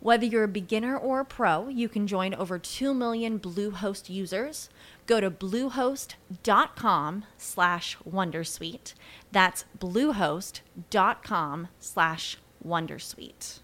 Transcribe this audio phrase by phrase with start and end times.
[0.00, 4.68] Whether you're a beginner or a pro, you can join over 2 million Bluehost users.
[5.06, 8.94] Go to bluehost.com slash wondersuite.
[9.32, 13.60] That's bluehost.com slash wondersuite.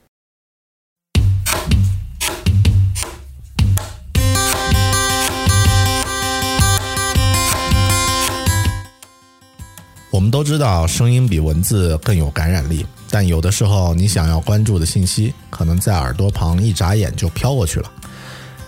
[10.12, 17.91] 我们都知道，声音比文字更有感染力， 但有的时候，你想要关注的信息，可能在耳朵旁一眨眼就飘过去了。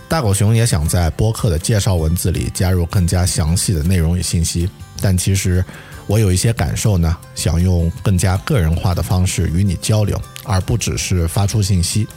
[0.08, 4.68] 大狗熊也想在播客的介绍文字里加入更加详细的内容与信息，
[5.02, 5.62] 但其实
[6.06, 12.08] 我有一些感受呢，想用更加个人化的方式与你交流，而不只是发出信息。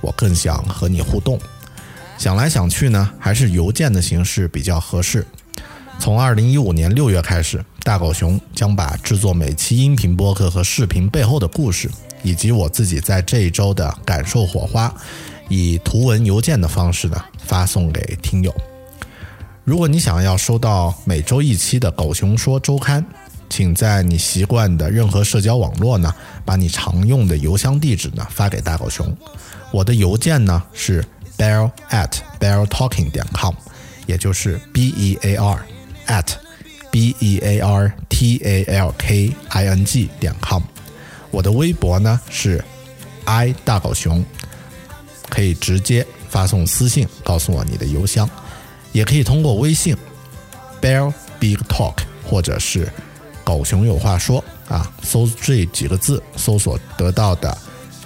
[0.00, 1.38] 我更想和你互动。
[2.16, 5.26] 想来想去呢，还是邮件的形式比较合适。
[5.98, 11.90] 从二零一五年六月开始，大狗熊将把制作每期音频播客和视频背后的故事，
[12.22, 14.92] 以及我自己在这一周的感受火花，
[15.48, 18.54] 以图文邮件的方式呢发送给听友。
[19.64, 23.02] 如果你想要收到每周一期的《狗熊说周刊》，
[23.48, 29.16] 请在你习惯的任何社交网络呢，把你常用的邮箱地址呢发给大狗熊。
[29.72, 31.04] 我的邮件呢是
[31.36, 33.54] bear at beartalking 点 com，
[34.06, 35.66] 也就是 b e a r
[36.06, 36.26] at
[36.90, 40.62] b e a r t a l k i n g 点 com。
[41.30, 42.64] 我的微博呢是
[43.24, 44.24] i 大狗熊，
[45.28, 48.28] 可以直接发送私信告诉我你的邮箱，
[48.92, 49.96] 也可以通过微信
[50.80, 52.90] bear big talk 或者是
[53.44, 57.56] 狗熊有话说啊，搜这几个字搜索得到的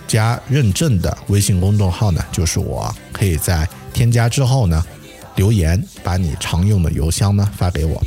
[0.07, 2.95] 加认证的微信公众号呢，就是我。
[3.13, 4.85] 可以在添加之后呢
[5.37, 8.03] 留言，把你常用的邮箱呢发给我。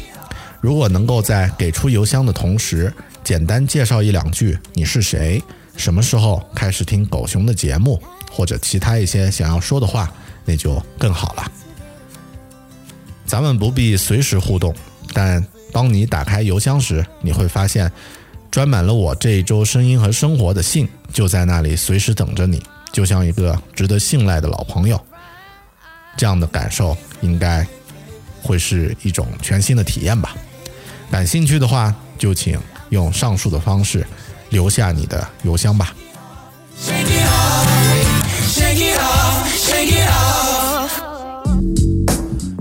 [0.62, 5.42] 如果能够在给出邮箱的同时，简单介绍一两句你是谁，
[5.76, 8.02] 什么时候开始听狗熊的节目，
[8.32, 10.12] 或者其他一些想要说的话，
[10.46, 11.52] 那就更好了。
[13.26, 14.74] 咱们不必随时互动，
[15.14, 17.92] 但当你打开邮箱时，你会发现，
[18.50, 25.00] 装满了我这一周声音和生活的信就在那里，随时等着你，就像一个值得信赖的老朋友。
[26.16, 27.68] 这样的感受应该
[28.42, 30.36] 会是一种全新的体验吧。
[31.10, 32.60] 感兴趣的话，就请
[32.90, 34.06] 用上述的方式
[34.50, 35.94] 留下你的邮箱吧。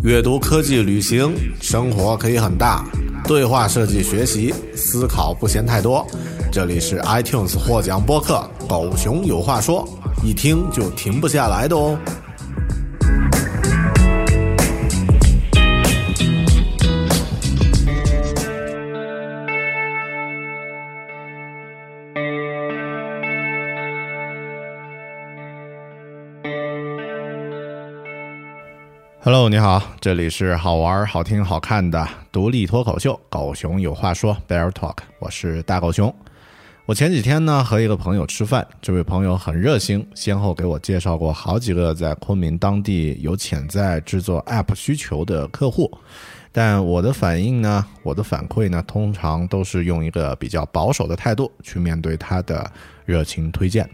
[0.03, 2.85] 阅读、科技、旅行，生活可以很大。
[3.25, 6.07] 对话设计、学习、思考不嫌太多。
[6.53, 9.85] 这里是 iTunes 获奖播客《狗熊有话说》，
[10.25, 11.99] 一听就停不下来的哦。
[29.27, 36.15] Hello，你好，这里是好玩、好听、好看的独立脱口秀《狗熊有话说》Bear Talk，我是大狗熊。
[36.85, 45.91] 我前几天呢和一个朋友吃饭，这位朋友很热心，先后给我介绍过好几个在昆明当地有潜在制作 App 需求的客户。
[46.53, 52.71] 但我的反应呢，我的反馈呢，通常都是用一个比较保守的态度去面对他的
[53.05, 53.91] 热情推荐。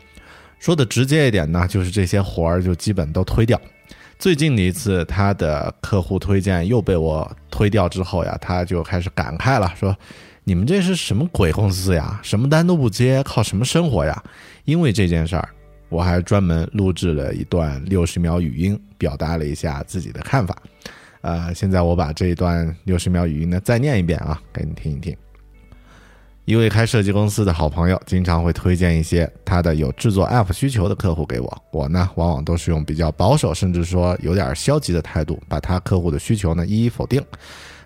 [0.58, 3.58] 说的直接一点呢，就是这些活儿就基本都推掉。
[4.22, 9.92] 最近的一次，他的客户推荐又被我推掉之后呀，他就开始感慨了，说
[10.46, 12.20] ：“你们这是什么鬼公司呀？
[12.22, 14.22] 什么单都不接，靠什么生活呀？”
[14.64, 15.48] 因为这件事儿，
[15.88, 20.56] 我还专门录制了一段六十秒语音，表达了一下自己的看法。
[21.22, 25.16] 呃，现在我把这一段六十秒语音呢再念一遍啊，给你听一听。
[26.44, 31.62] 一位开设计公司的好朋友，经常会推荐一些他的有制作 App 需求的客户给我。
[31.70, 37.22] 我呢，往往都是用比较保守，甚至说有点消极的态度，把他客户的需求呢一一否定。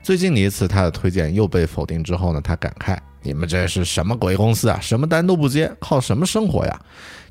[0.02, 4.78] 最近的一次，他的推荐又被否定之后呢，他感慨：“你们这是什么鬼公司啊？
[4.80, 6.80] 什么单都不接，靠什么生活呀？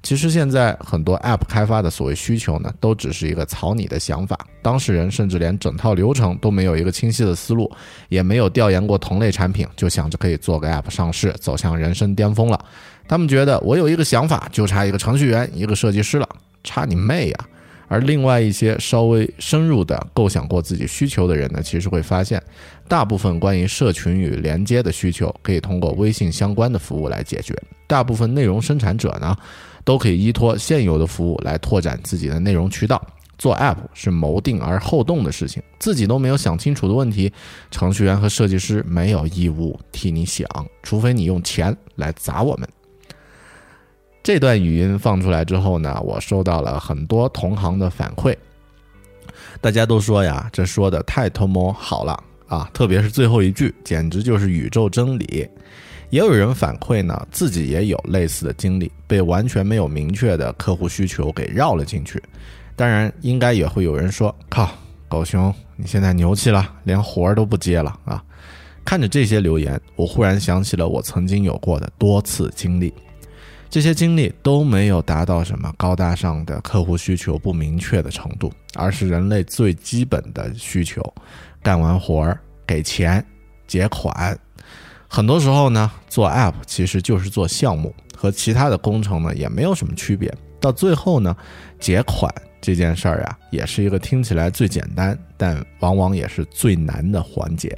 [0.03, 7.71] 其实现在很多 App 开发的所谓需求呢，都只是一个草拟的想法，当事人甚至连整套流程都没有一个清晰的思路，
[8.09, 12.59] 也没有调研过同类产品，就想着可以做个 App 上市，走向人生巅峰了。
[13.07, 16.27] 他们觉得我有一个想法，就差一个程序员、一个设计师了，
[16.63, 17.39] 差你妹呀！
[17.88, 22.42] 而另外一些稍微深入的构想过自己需求的人呢，其实会发现，
[22.88, 27.56] 大部分关于社群与连接的需求可以通过微信相关的服务来解决。
[27.88, 29.36] 大部分内容生产者呢，
[29.84, 33.02] 都可以依托现有的服务来拓展自己的内容渠道。
[33.38, 37.32] 做 App 是谋定而后动的事情，自己都没有想清楚的问题，
[37.70, 40.48] 程序员和设计师没有义务替你想，
[40.82, 42.68] 除非你用钱来砸我们。
[44.25, 48.36] 这段语音放出来之后呢，我收到了很多同行的反馈，
[49.62, 52.68] 大家都说呀，这说的太他妈好了啊！
[52.74, 55.48] 特别是最后一句，简直就是宇宙真理。
[56.10, 62.19] 也有人反馈呢，自己也有类似的经历，被完全没有明确的客户需求给绕了进去。
[62.75, 64.72] 当然，应该也会有人说：“靠，
[65.07, 68.24] 狗熊，你现在牛气了，连活儿都不接了啊！”
[68.83, 72.92] 看着这些留言，我忽然想起了我曾经有过的多次经历。
[73.75, 81.04] 这些经历都没有达到什么高大上的客户需求不明确的程度，而是人类最基本的需求：
[81.62, 83.22] 干完活儿给钱、
[83.68, 84.39] 结款。
[85.10, 90.33] 很多时候呢，做 App 其实就是做项目，和其他的工程呢也没有什么区别。
[90.62, 91.36] 到最后呢，
[91.77, 97.77] 结款这件事儿呀，也是一个听起来最简单，但往往也是最难的环节。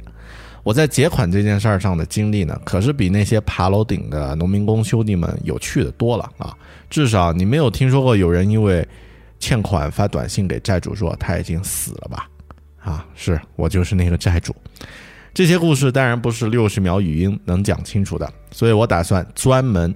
[0.68, 6.54] 我在结款这件事儿上的经历呢，可是比那些爬楼顶的农民工兄弟们有趣的多了啊！
[6.90, 8.86] 至少你没有听说过有人因为
[9.38, 12.28] 欠款发短信给债主说他已经死了吧？
[12.80, 14.54] 啊，是我就是那个债主。
[15.32, 19.94] 这些故事当然不是六十秒语音能讲清楚的，所以我打算专门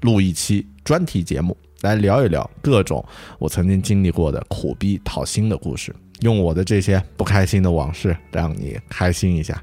[0.00, 3.04] 录一期专题节目来聊一聊各种
[3.38, 9.62] 我曾经经历过的苦逼讨薪的故事，用我的这些不开心的往事让你开心一下。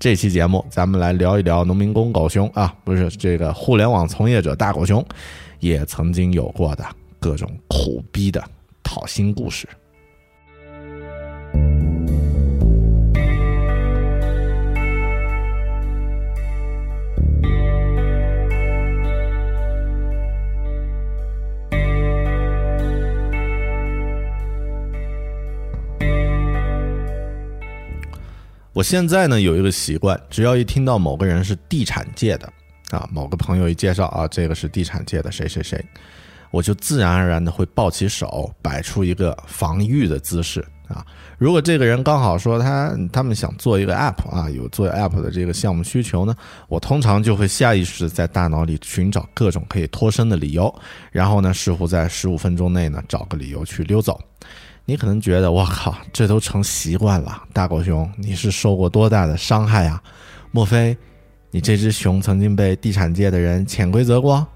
[0.00, 5.04] 这期节目，咱们来聊一聊农民工狗熊啊，不是这个互联网从业者大狗熊，
[5.58, 6.84] 也曾经有过的
[7.18, 8.40] 各种苦逼的
[8.84, 9.68] 讨薪故事。
[28.78, 32.48] 我现在呢有一个习惯，只要一听到某个人是地产界的
[32.90, 35.84] 啊，某个朋友一介绍啊，这个是地产界的谁谁谁，
[36.52, 41.04] 我就自然而然的会抱起手，摆出一个防御的姿势啊。
[41.38, 46.32] 如果这个人刚好说他他们想做一个 app 啊，有做 app 的这个项目需求呢，
[46.68, 50.72] 我通常就会下意识在大脑里寻找各种可以脱身的理由，
[51.10, 54.20] 然后呢，似乎在十五分钟内呢找个理由去溜走。
[54.88, 57.42] 你可能觉得我靠，这都成习惯了。
[57.52, 60.02] 大狗熊，你是受过多大的伤害啊？
[60.50, 60.96] 莫非
[61.50, 64.46] 你这只熊曾经被地产界的人潜规则过？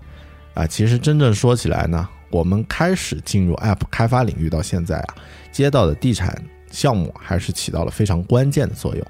[0.55, 5.14] 啊，其实真正说起来呢，我们开始进入 App 开发领域到现在啊，
[5.52, 6.34] 接到的地产
[6.70, 9.06] 项目还是起到了非常关键的作用。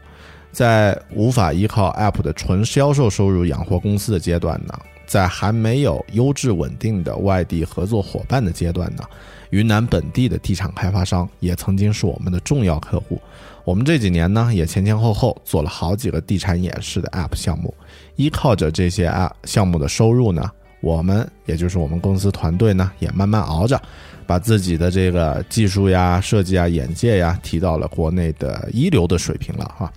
[0.50, 4.76] 在无法依靠 App 的纯销售收入养活公司的阶段呢，
[5.06, 9.04] 在还没有优质稳定的外地合作伙伴的阶段呢。
[9.52, 13.20] 云南本地的地产开发商也曾经是我们的重要客户。
[13.64, 17.72] 我们这几年呢，也前前后后做了好几个地产演示的 App 项目。
[18.16, 23.80] 依靠着这些 App 项目的收入呢，我们也就是我们公司团队呢，也慢慢熬着，
[24.26, 29.92] 把自己的这个技术呀、设计啊、眼界呀，提到了国内的一流的水平了哈。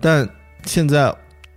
[0.00, 0.26] 但
[0.64, 1.12] 现在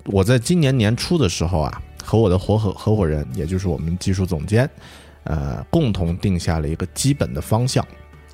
[0.05, 4.67] 我在今年年初的时候啊，和我的合伙合伙人，也就是我们技术总监。
[5.25, 7.86] 呃，共同定下了一个基本的方向，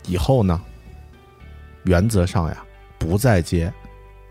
[0.07, 0.61] 以后呢，
[1.83, 2.63] 原则上呀，
[2.99, 3.73] 不再接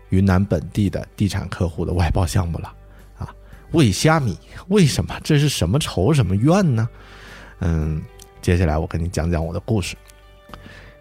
[0.09, 2.73] 云南本地的地产客户的外包项目了，
[3.17, 3.27] 啊，
[3.71, 4.37] 喂虾米？
[4.67, 5.19] 为什么？
[5.23, 6.87] 这是什么仇什么怨呢？
[7.61, 8.01] 嗯，
[8.41, 9.95] 接下来我跟你讲讲我的故事。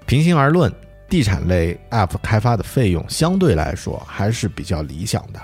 [0.07, 0.73] 平心而论，
[1.09, 5.41] 地产类 App 开发的费用相对来说还是比较理想的，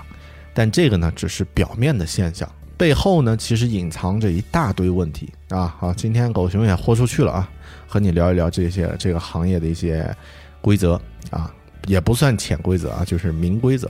[0.53, 2.51] 但这个呢，只是表面的现象。
[2.75, 5.75] 背后呢，其实隐藏着一大堆问题啊！
[5.79, 7.49] 好，今天狗熊也豁出去了啊，
[7.87, 10.13] 和你聊一聊这些这个行业的一些
[10.61, 10.99] 规则
[11.29, 11.53] 啊，
[11.85, 13.89] 也不算潜规则啊，就是明规则。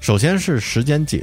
[0.00, 1.22] 首先是时间紧，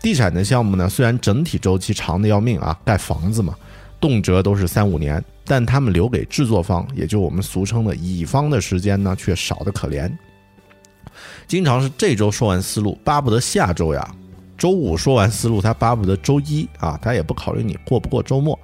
[0.00, 3.54] 地产的项目呢，虽然整体周期长的要命啊，盖房子嘛，
[4.00, 10.10] 动辄都是三五年，但他们留给制作方，也就我们俗称的乙方的时间呢，却少得可怜。
[11.48, 14.14] 经常是这周说完思路，巴不得下周呀。
[14.58, 18.58] 周五说完思路，他巴不得周一啊，他也不考虑你过不过周末，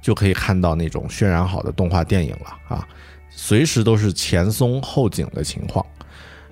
[0.00, 2.88] 就可以看到那种渲染好的动画电影了啊，
[3.28, 5.84] 随时都是前松后紧的情况。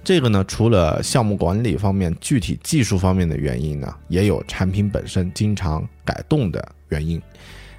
[0.03, 7.23] 这个呢，除了项目管理方面具体技术方面的原因呢，也有产品本身经常改动的原因。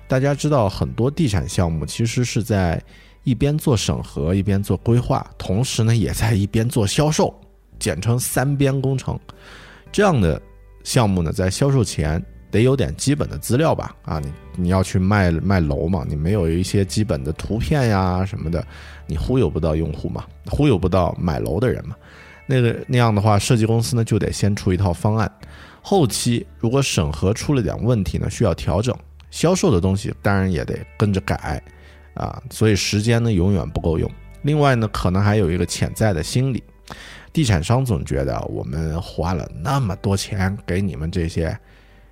[0.08, 2.82] 大家知道，很多地产项目其实是在
[3.24, 7.34] 一边做审核，一边做规划，同时呢，也在一边做销售，
[7.78, 9.20] 简称三边工程。
[9.92, 10.40] 这样的
[10.90, 12.20] 项目呢，在销售前
[12.50, 13.96] 得有点基本的资料吧？
[14.02, 18.66] 啊，你你要去卖卖楼嘛，你没有一些基本的图片呀什么的，
[19.06, 21.96] 你忽悠不到用户嘛，忽悠不到买楼的人嘛。
[22.48, 25.32] 那个那样的话，设计公司呢就得先出一套方案，
[25.84, 28.92] 后期如果审核出了点问题呢，需要调整，
[29.30, 31.62] 销售的东西当然也得跟着改，
[32.16, 34.10] 啊，所以时间呢永远不够用。
[34.42, 36.64] 另外呢，可能还有一个潜在的心理，
[37.40, 41.58] 地产商总觉得我们花了那么多钱给你们这些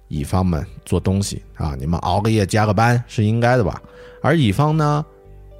[0.08, 3.82] 乙方们做东西啊，你们熬个夜加个班是应该的吧？
[4.22, 5.06] 而乙方呢？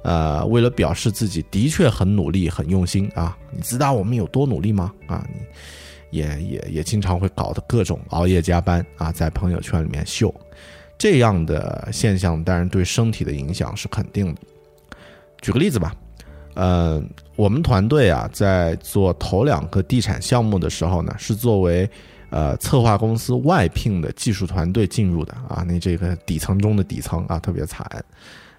[0.04, 4.90] 呃，为了表示自己的确很努力、很用心啊，你知道我们有多努力吗？
[5.06, 10.34] 啊，你也也也经常会搞得各种熬夜加班啊，在朋友圈里面秀，
[10.96, 14.40] 这样的现象当然对身体的影响是肯定的。
[15.42, 15.94] 举个例子吧，
[16.54, 17.02] 呃，
[17.38, 21.88] 我们团队啊，在做头两个地产项目的时候呢，是作为
[22.30, 27.86] 呃策划公司外聘的技术团队进入的啊，那这个底层中的底层啊，特别惨。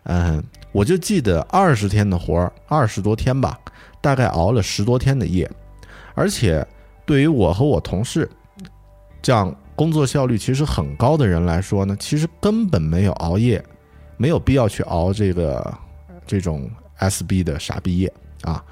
[0.04, 3.60] 嗯，我就记得二十天的活儿，二十多天吧，
[4.00, 5.52] 大概熬了十多天的夜，
[6.16, 6.66] 而且
[7.06, 8.30] 对于我和我同事
[9.22, 13.62] 这样工作效率其实很高的人来说呢，其实根本没有熬夜，
[14.16, 15.78] 没有必要去熬这个
[16.26, 18.12] 这种 SB 的傻逼夜
[18.44, 18.64] 啊。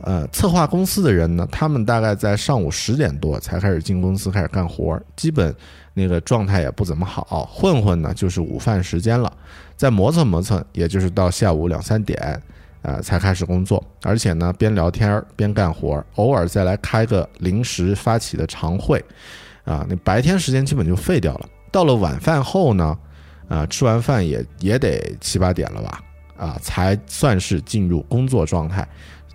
[0.00, 5.52] 呃，策划公司的人呢，他们大概在上午十点多才开始进公司开始干活，基本
[5.94, 7.48] 那个状态也不怎么好。
[7.50, 9.32] 混混呢，就是午饭时间了，
[9.74, 12.40] 再磨蹭磨蹭，也就是到下午两三点，
[12.82, 13.82] 呃，才开始工作。
[14.02, 19.02] 而且呢，边聊天边干活，偶尔再来开个临时发起的常会，
[19.64, 21.48] 啊，那白天时间基本就废掉了。
[21.72, 22.96] 到了晚饭后呢，
[23.48, 26.02] 啊，吃完饭也也得七八点了吧，
[26.36, 28.86] 啊，才算是进入工作状态。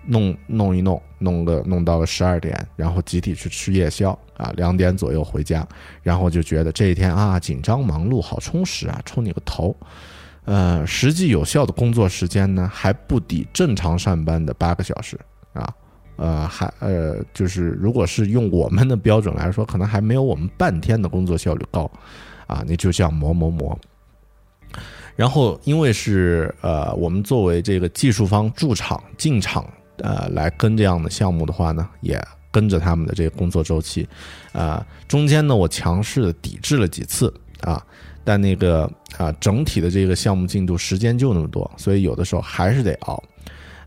[0.04, 5.64] 弄弄一弄，弄个弄到了十二点，然后集体去吃夜宵啊，两点左右回家，
[6.02, 9.76] 然后就觉得这一天啊紧张忙碌，好充实啊，冲你个头！
[10.44, 15.16] 呃，实际有效的工作时间呢，还不抵正常上班的八个小时
[15.52, 15.72] 啊，
[16.16, 21.88] 呃，还呃，就是如果是用我们的标准来说，可能还没有我们半天的工作效率高
[22.48, 23.78] 啊，你就这样磨磨磨。
[25.16, 29.64] 然后因为是呃，我们作为这个技术方驻场进场。
[29.98, 34.08] 呃，来跟这样的项目的话呢，也跟着他们的这个工作周期，
[34.50, 37.80] 啊，中间呢我强势的抵制了几次啊，
[38.24, 43.22] 但那个啊整体的这个项目进度时间就那么多，所以有的时候还是得熬，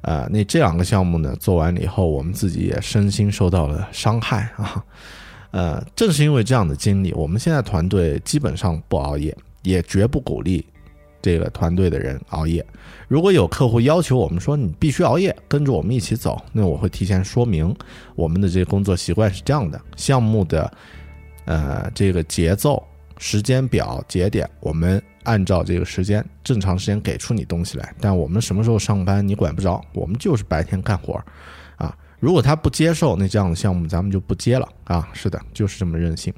[0.01, 4.85] 啊，那这两个项目呢做完了以后，我们自己也身心受到了伤害啊，
[5.51, 10.65] 呃，正是因为这样的经历，我们现在团队基本上不熬夜，也绝不鼓励。
[11.25, 12.63] 这个团队的人熬夜，
[13.07, 17.75] 如果有客户要求我们说你必须熬夜，跟着我们一起走，那我会提前说明
[18.13, 20.71] 我们的这个工作习惯是这样的：项目的
[21.45, 22.85] 呃这个节奏、
[23.17, 27.91] 时间表、节点，我们按照这个时间正常时间给出你东西来。
[27.99, 31.19] 但我们什么时候上班你管不着，我们就是白天干活
[31.75, 31.97] 啊。
[32.19, 35.09] 如果他不接受，那这样的项目咱们就不接了啊。
[35.11, 36.31] 是的，就是这么任性。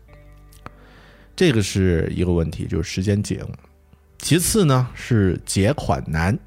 [1.36, 3.38] 这个是一个问题，就是时间紧。
[4.20, 6.38] 其次呢是结款难，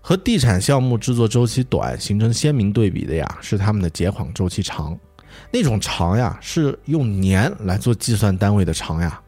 [0.00, 4.98] 和地产项目制作周期短形成鲜明对比的呀，是他们的结款周期长。
[5.50, 9.20] 那种长呀，是用年来做计算单位的长呀。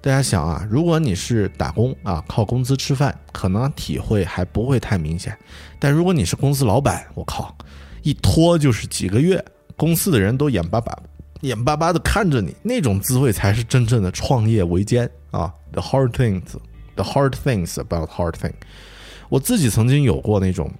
[0.00, 5.36] 大家想啊，如果你是打工啊，靠工资吃饭，可能体会还不会太明显。
[5.78, 7.56] 但如果你是公司老板，我靠，
[8.02, 9.42] 一拖就是几个月，
[9.76, 10.94] 公司的人都眼巴巴、
[11.40, 15.52] 眼巴巴的看着你，那种滋味才是真正的创业维艰啊。
[15.72, 16.42] The hard things,
[16.94, 18.54] the hard things about hard thing。
[19.28, 20.70] 我自己曾经有过那种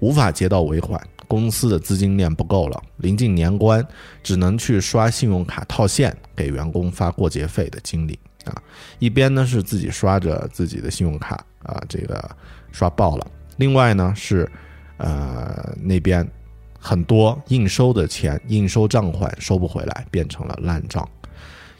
[0.00, 3.84] 无法接到尾款，公司的资金链不够了，临近年关，
[4.22, 8.54] 只能去刷信用卡套现给员工发过节费的经历啊。
[8.98, 12.30] 一边呢是自己刷着自己的信用卡啊，这个
[12.70, 14.48] 刷爆了；另外呢是
[14.98, 16.28] 呃那边
[16.78, 21.08] 很多应收的钱、应收账款收不回来，变成了烂账。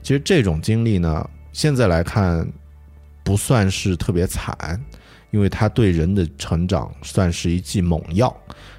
[0.03, 2.47] 其实这种经历呢，现在来看。
[3.27, 4.79] 不算是特别惨，
[5.31, 8.31] 因为它对人的成长算是一剂猛药，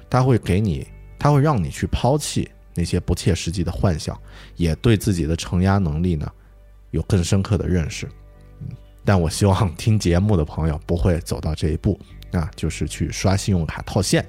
[0.08, 0.86] 它会给你，
[1.18, 4.16] 它会让你去抛弃那些不切实际的幻想，
[4.54, 6.30] 也对自己的承压能力呢
[6.92, 8.08] 有更深刻的认识。
[9.04, 11.98] 但我希望听节目的朋友不会走到这一步
[12.30, 14.24] 啊，就是去刷信用卡套现，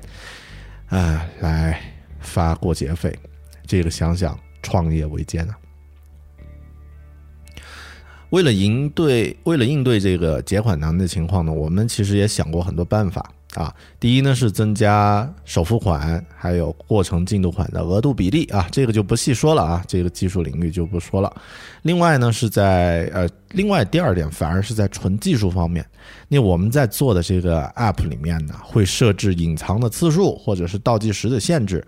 [0.88, 1.80] 啊，来
[2.20, 3.16] 发过节费。
[3.68, 5.56] 这个想想创业维艰啊。
[8.29, 13.74] 为了应对为了应对这个结款难的情况呢，我们其实也想过很多办法啊。
[14.00, 21.34] 第一呢是增加首付款还有过程进度款的额度比例啊，这个就不细说了啊，这个技术领域就不说了。
[21.84, 25.86] 另外呢是在呃，另外第二点反而是在纯技术方面，
[26.27, 31.81] 那我们在做的这个 App 里面呢，会设置隐藏的次数或者是倒计时的限制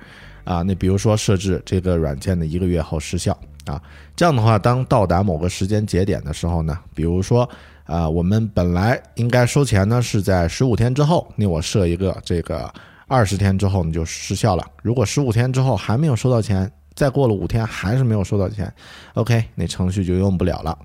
[0.46, 0.62] 啊。
[0.62, 3.38] 那比如说设置这个软件的一个月后失效。
[3.70, 3.82] 啊，
[4.16, 7.48] 这样的话，当到达某个时间节点的时候呢，比如说，
[7.84, 12.72] 啊，我们本来应该收钱呢是在十五天之后，那我设一个这个
[13.08, 14.66] 二十天之后你就失效了。
[14.82, 18.74] 如果十五天之后还没有收到钱，再过了五天还是没有收到钱
[19.14, 20.78] ，OK，那程序就用不了了，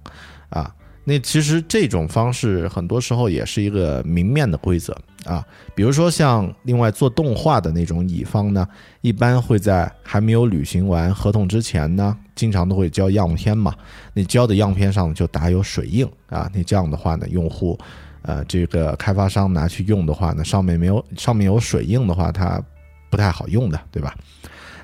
[0.50, 0.74] 啊。
[1.06, 8.66] 那其实这种方式很多时候也是一个明面的规则啊，比如说像另外做动画的那种乙方呢，
[9.02, 13.74] 一般会在还没有履行完合同之前呢，经常都会交样片嘛。
[14.12, 17.78] 你交的样片上就打有水印啊，你这样的话呢，用户，
[18.22, 22.62] 呃，这个开发商拿去用的话呢，上面没有上面有水印的话，它
[23.10, 24.14] 不太好用的，对吧？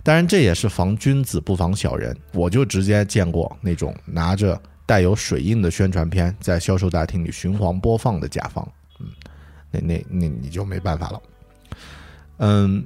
[0.03, 4.61] 当然这也是防君子不防小人，我就直接见过那种拿着。
[4.87, 9.07] 带有水印的宣传片在销售大厅里循环播放的甲方，嗯，
[9.71, 11.23] 那那那你就没办法了。
[12.39, 12.85] 嗯，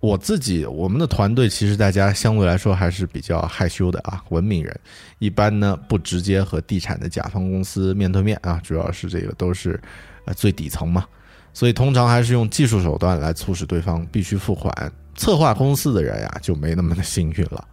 [0.00, 4.80] 我自己我们的团队其实大家相对来说还是比较害羞的啊，文明人，
[5.18, 9.80] 一般呢不直接和地产的甲方公司面对面啊，主要是这个都是
[10.24, 11.04] 呃最底层嘛，
[11.52, 14.72] 所以通常还是用技术手段来促使对方必须付款。
[15.16, 17.66] 策划公司的人呀就没那么的幸运了。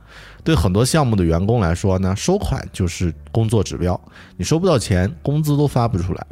[0.44, 4.00] 对很多项目的员工来说呢，收款就是工作指标，
[4.36, 6.25] 你收不到钱，工资都发不出来。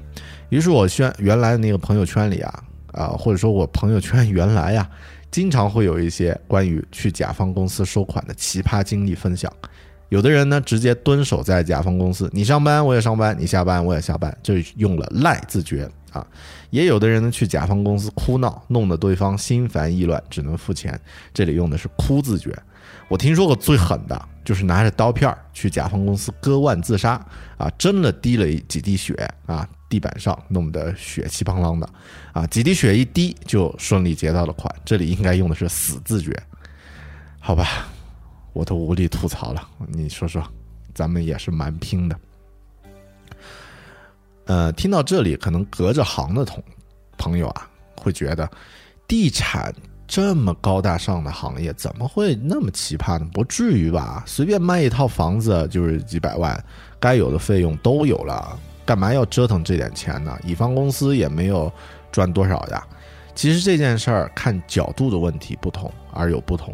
[0.49, 4.89] 于是我宣原来的那个朋友圈里啊，啊，或者说我朋友圈原来呀，
[5.33, 9.51] 经常会有一些关于去甲方公司收款的奇葩经历分享。
[10.09, 16.23] 有的人呢，直接蹲守在甲方公司，你上班我也上班，你下班我也下班，就用了赖字诀啊。
[16.69, 20.99] 也有的人呢，去甲方公司哭闹，弄得对方心烦意乱，只能付钱，
[21.33, 22.55] 这里用的是哭字诀。
[23.07, 27.13] 我听说过最狠的，就是拿着刀片儿去甲方公司割腕自杀
[27.57, 27.67] 啊！
[27.75, 29.13] 真的滴了几滴血
[29.47, 31.87] 啊，地板上弄得血气邦啷的
[32.31, 32.47] 啊！
[32.47, 36.35] 几滴血一滴就顺利结到了款，这里应该用的是死字诀，
[37.39, 37.85] 好吧？
[38.53, 39.69] 我都无力吐槽了。
[39.87, 40.43] 你说说，
[40.95, 42.19] 咱们也是蛮拼的。
[44.45, 46.63] 呃，听到这里，可能隔着行的同
[47.15, 48.49] 朋友啊，会觉得
[49.07, 49.71] 地产。
[50.05, 53.27] 这么高大上的行业怎么会那么奇葩呢？
[53.31, 54.23] 不至于吧？
[54.25, 56.65] 随便卖一套房子就是几百万，
[56.99, 60.37] 该有的费用都有了，干嘛要折腾这点钱呢？
[60.43, 61.71] 乙方公司也没有
[62.11, 62.85] 赚多少呀。
[63.35, 66.73] 其实这件事儿看角度的问题不同而有不同。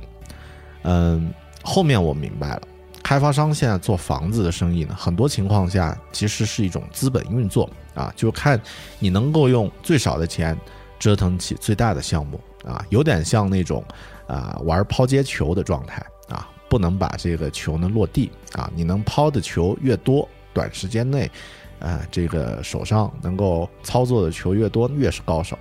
[0.83, 2.61] 嗯，后面我明白了，
[3.03, 8.59] 开发商现在做房子的生意呢，很多情况下其实是一种资本运作啊，就看
[8.99, 10.57] 你能够用最少的钱
[10.97, 12.39] 折腾起最大的项目。
[12.65, 13.81] 啊，有点像那种，
[14.27, 21.31] 啊，玩抛接球的状态啊，不能把这个球呢落地啊，你能抛的球越多，短时间内，
[21.79, 25.57] 啊，这个手上能够操作的球越多，越是高手。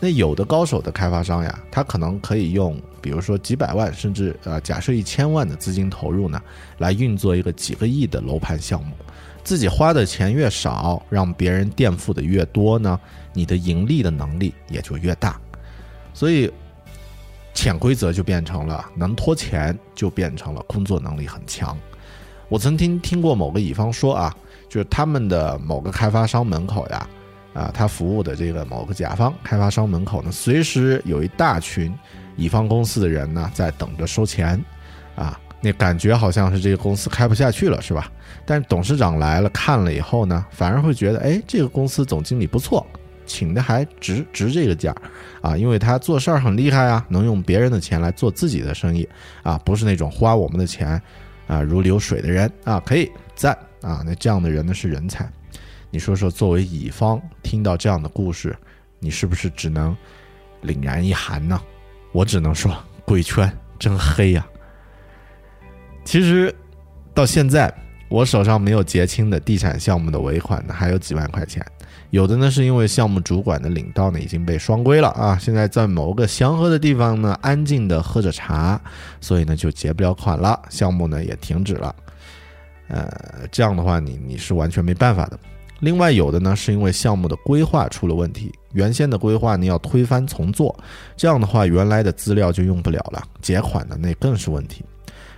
[0.00, 6.40] 那有的高手的开发商呀，他可能可以用，比如说几百万，甚至呃，假设一千万的资金投入呢，
[6.78, 8.92] 来运作一个几个亿的楼盘项目，
[9.42, 13.00] 自己花的钱越少，让别人垫付的越多呢，
[13.32, 15.40] 你的盈利的能力也就越大。
[16.14, 16.48] 所以，
[17.52, 21.76] 潜规则就变成了能拖钱，就变成了工作能力很强。
[22.48, 24.36] 我曾经听过某个乙方说啊，
[24.68, 27.08] 就是他们的某个开发商门口呀，
[27.54, 31.92] 啊，他服务的这个某个甲方开发商门口呢，随时有一大群
[32.36, 34.62] 乙方公司的人呢在等着收钱，
[35.14, 38.10] 啊，那感觉好像是这个公司开不下去了，是吧？
[38.44, 42.86] 但是董事长来了看了以后呢，反而会觉得，哎，这个公司总经理不错。
[43.26, 44.90] 请的还值值这个价，
[45.42, 49.06] 啊，因为他做事儿很厉害啊，能用别人的钱来做自己的生意，
[49.42, 50.98] 啊，不是那种花我们的钱，
[51.48, 55.28] 啊如流水的人啊，可以赞啊，那这样的人呢是人才。
[55.90, 58.56] 你说说，作为乙方听到这样的故事，
[59.00, 59.96] 你是不是只能
[60.62, 61.60] 凛然一寒呢？
[62.12, 64.46] 我只能说，鬼圈真黑呀。
[66.04, 66.54] 其实
[67.14, 67.72] 到现在，
[68.08, 71.64] 我手上没有结清的地产项目的尾款呢，还有几万块钱。
[72.10, 78.80] 有的呢是因为项目主管的领导呢已经被双规了啊，现在在某个祥和的地方呢安静的喝着茶，
[79.20, 81.94] 所以呢就结不了款了，项目呢也停止了。
[82.88, 83.06] 呃，
[83.52, 85.38] 这样的话你你是完全没办法的。
[85.80, 90.74] 另外有的呢是因为项目的规划出了问题，原先的规划你要推翻重做，
[91.14, 94.82] 这样的话原来的资料就用不了了，结款的那更是问题。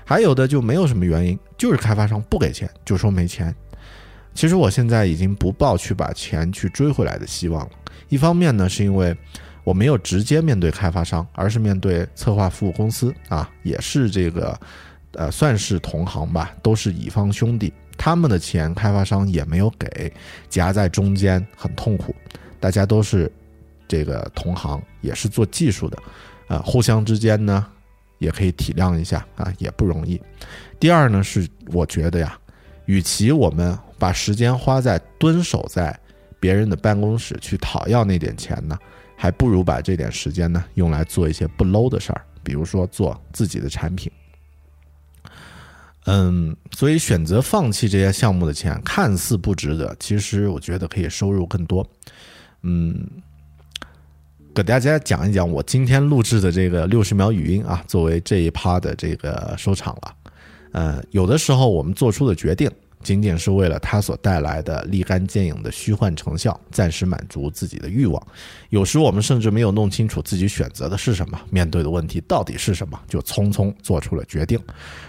[0.05, 3.55] 还有的就没有什么原因，就是开发商不给钱，就说没钱。
[4.35, 7.71] 其实我现在已经不抱去把钱去追回来的希望了。
[8.09, 9.17] 一方面呢，是因为
[9.63, 14.59] 我没有直接面对开发商，而是面对策划服务公司啊，也是这个，
[15.13, 20.13] 呃，算是同行吧，都是乙方兄弟，他们的钱开发商也没有给，
[20.49, 22.15] 夹在中间很痛苦。
[22.59, 23.31] 大家都是
[23.87, 25.99] 这个同行，也是做技术的，
[26.49, 27.67] 啊，互相之间呢
[28.19, 30.21] 也可以体谅一下啊，也不容易。
[30.79, 32.37] 第二呢，是我觉得呀，
[32.87, 35.97] 与其我们把时间花在蹲守在
[36.41, 38.77] 别人的办公室去讨要那点钱呢，
[39.15, 44.11] 还不如把这点时间呢用来做一些不 low 的事儿，比如说做自己的产品。
[46.07, 51.87] 嗯，所以选择放弃这些项目的钱，看似不值得，其实我觉得可以收入更多。
[52.63, 53.07] 嗯，
[54.55, 60.17] 给大家讲一讲我今天录制的这个六十秒语音啊，作为这一趴的这个收场了。
[60.73, 62.71] 呃，有的时候我们做出的决定，
[63.03, 68.23] 仅仅是为了它所带来的立竿见影的虚幻成效，暂时满足自己的欲望。
[68.69, 74.59] 有时我们甚至没有弄清楚自己选择的是什么，面对的问题到底是什么，就匆匆做出了决定。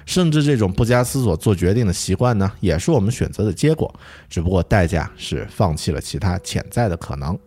[0.06, 3.94] 甚至这种不加思索做决定的习惯呢，也是我们选择的结果，
[4.30, 7.38] 只不过代价是放弃了其他潜在的可能。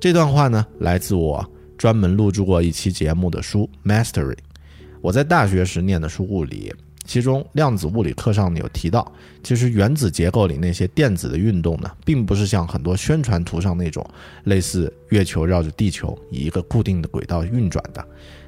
[0.00, 1.44] 这段话呢，来自我
[1.76, 4.34] 专门录制过一期节目的书《Mastery》。
[5.00, 6.72] 我在大学时念的书物理，
[7.04, 9.10] 其中量子物理课上有提到，
[9.42, 14.04] 其实原子结构里那些电子的运动呢，并不是像很多宣传图上那种
[14.44, 18.04] 类似月球绕着地球以一个固定的轨道运转的。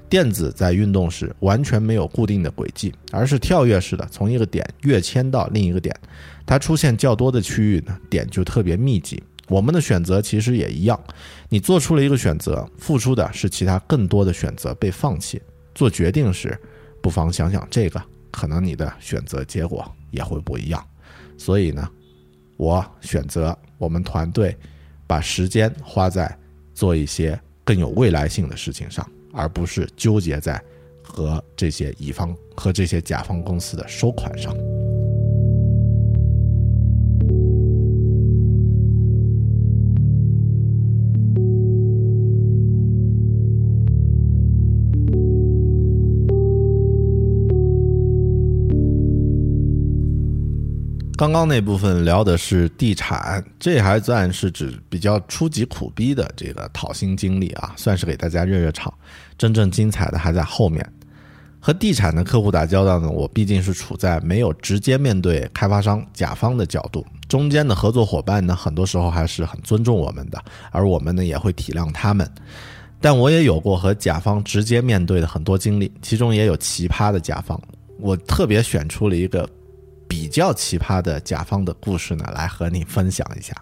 [0.08, 5.94] 电子在运动时完全没有固定的轨迹，而是跳跃式的从一个点跃迁到另一个点。
[6.46, 9.22] 它出现较多的区域呢，点就特别密集。
[9.48, 10.98] 我们的选择其实也一样，
[11.48, 15.42] 你做出了一个选择，付出的是其他更多的选择被放弃。
[15.74, 16.56] 做决定时，
[17.02, 18.00] 不妨想想这个，
[18.36, 20.86] 可能你的选择结果也会不一样。
[21.38, 21.90] 所以呢，
[22.58, 24.54] 我选择我们团队
[25.06, 26.38] 把时间花在
[26.74, 30.62] 做一些更有未来性的事情上，而不是纠结在
[31.02, 34.54] 和这些乙方和这些甲方公司的收款上。
[51.16, 58.92] 刚刚那部分聊的是地产，这还算是指比较初级苦逼的这个讨薪经历啊，算是给大家热热场。
[59.38, 60.86] 真正精彩的还在后面。
[61.58, 70.38] 和地产的客户打交道呢，我毕竟是处在没有直接面对开发商甲方的角度，中间的合作伙伴呢，很多时候还是很尊重我们的，
[70.70, 72.30] 而我们呢也会体谅他们。
[73.00, 77.58] 但我也有过和甲方直接面对的很多经历，其中也有奇葩的甲方。
[77.98, 79.48] 我特别选出了一个。
[80.08, 83.54] 比较奇葩的甲方的故事呢，来和你分享一下。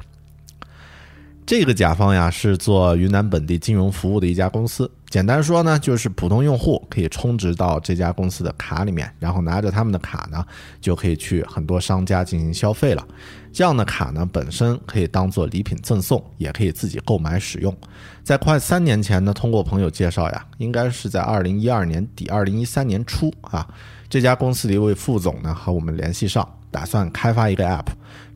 [1.47, 10.43] 这个甲方呀是做云南本地金融服务的一家公司，简单说呢，就是普通用户可以充值到这家公司的卡里面，然后拿着他们的卡呢，
[10.81, 13.07] 就可以去很多商家进行消费了。
[13.53, 17.77] 这样的卡呢，本身可以当做礼品赠送，也可以自己购买使用。
[18.23, 23.69] 在快三年前呢，通过朋友介绍呀，应该是在二零一二年底、二零一三年初啊。
[24.15, 27.87] 这家公司的一位副总呢和我们联系上，打算开发一个 App，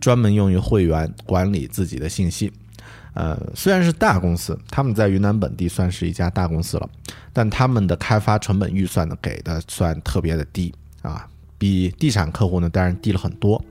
[0.00, 2.52] 专门用于会员管理自己的信息。
[3.14, 6.90] 呃，虽然是大公司，他们在云南本地算是一家大公司了，
[7.32, 11.24] 但他们的开发成本预算呢给的算特别的低啊，
[11.58, 13.64] 比地产客户呢当然低了很多。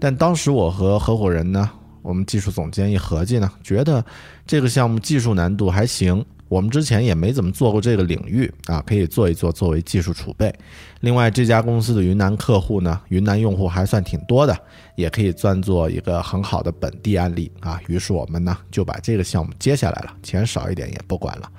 [0.00, 1.70] 但当时我和合伙人呢，
[2.02, 4.04] 我们技术总监一合计呢，觉得
[4.48, 6.26] 这个项目技术难度还行。
[6.48, 10.54] 我们之前也没怎么做过这个领域啊，可以做一做作为技术储备。
[11.00, 14.56] 另外，这家公司的云南客户呢，云南用户还算挺多的，
[14.94, 17.80] 也可以算作一个很好的本地案例啊。
[17.88, 21.50] 于是我们呢就把这个项目接下来了，钱少一点也不管了。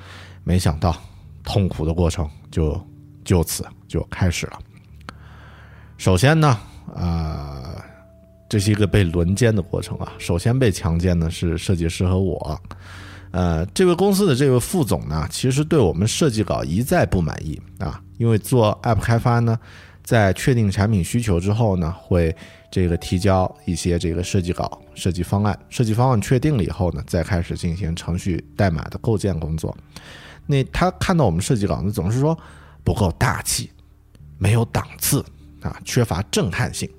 [0.46, 0.96] 没想到，
[1.44, 2.82] 痛苦的过程就
[3.26, 4.60] 就此就开始了。
[5.98, 6.58] 首先呢，
[6.96, 7.84] 啊，
[8.48, 10.14] 这是一个被轮奸的过程啊。
[10.18, 12.58] 首先被强奸的是设计师和我。
[13.32, 19.60] 呃，这位公司的这位副总呢，其实对我们设计稿一再不满意啊，因为做 App 开发呢，
[20.04, 22.36] 在确定产品需求之后呢，会
[22.72, 29.76] 这个提交一些这个设计稿、设计方案，设计方案确定了以后呢，再开始进行程序代码的构建工作。
[30.46, 32.38] 那他看到我们设计稿呢，总是说
[32.84, 33.70] 不够大气，
[34.38, 35.24] 没有档次
[35.62, 36.90] 啊，缺乏震撼性。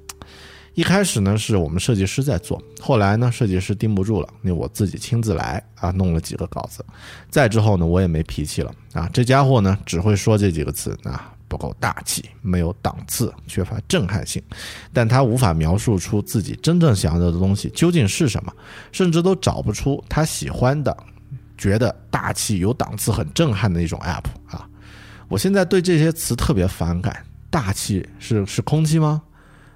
[0.79, 6.85] 一开始呢是我们设计师在做，后来呢设计师盯不住了，那我自己亲自来啊，弄了几个稿子。
[7.29, 14.41] 再之后呢，我也没脾气了啊，这家伙呢只会说这几个词啊，不够大气，没有档次，缺乏震撼性，
[14.93, 18.53] 但他无法描述出自己真正想要的东西究竟是什么，
[18.93, 20.97] 甚至都找不出他喜欢的、
[21.57, 24.65] 觉得大气、有档次、很震撼的一种 app 啊。
[25.27, 29.21] 我现在对这些词特别反感，大气是是空气吗？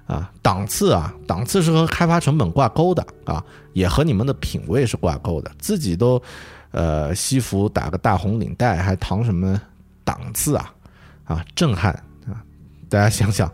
[0.05, 5.49] 啊，档次啊，档次是和开发成本挂钩的啊，也和你们的品味是挂钩的。
[5.57, 6.21] 自己都，
[6.71, 9.59] 呃，西服打个大红领带，还谈什么
[10.03, 10.73] 档次啊？
[11.23, 11.93] 啊，震撼
[12.27, 12.43] 啊！
[12.89, 13.49] 大家想想，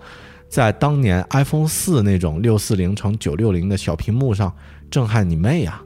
[0.49, 4.51] 在当年 iPhone 四那种六四零乘九六零的小屏幕上，
[4.89, 5.79] 震撼你妹呀！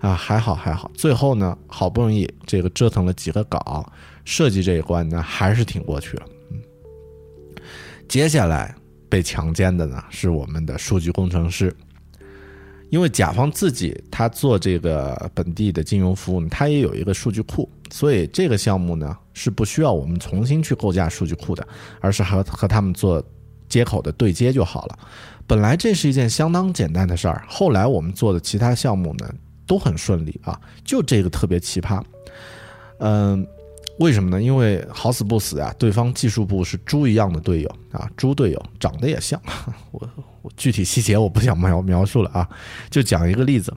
[0.00, 3.90] 啊，还好还好，最后呢，好不容易这个折腾了几个稿，
[4.26, 6.26] 设计这一关呢，还是挺过去了。
[6.50, 6.60] 嗯，
[8.06, 8.74] 接下来。
[9.14, 11.72] 被强奸的呢是我们的数据工程师，
[12.90, 21.64] 因为甲方自己他做这个本地的金融服务，他也有一个数据库，所以这个项目呢是不需要我们重新去构架数据库的，
[22.00, 23.22] 而是和和他们做
[23.68, 24.98] 接口的对接就好了。
[25.46, 29.32] 本来这是一件相当简单的事儿，后来我们做的其他项目呢
[29.64, 32.02] 都很顺利啊，就这个特别奇葩，
[32.98, 33.46] 嗯。
[33.98, 34.42] 为什么呢？
[34.42, 39.40] 因为好死不死啊，对方技术部是猪一样的队友啊，猪队友长得也像。
[39.92, 40.10] 我
[40.42, 42.48] 我具体细节我不想描描述了啊，
[42.90, 43.72] 就讲一个例子。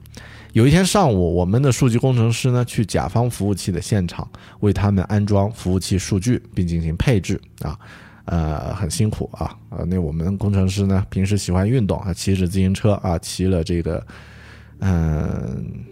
[0.54, 4.28] 有一天上午，我们的数据工程师呢去甲方服务器的现场，
[4.58, 7.78] 为他们安装服务器数据并进行配置啊，
[8.24, 9.56] 呃，很辛苦啊。
[9.70, 14.04] 呃，那我们工程师呢平时喜欢运动啊，骑着自行车啊，骑了这个，
[14.80, 15.84] 嗯。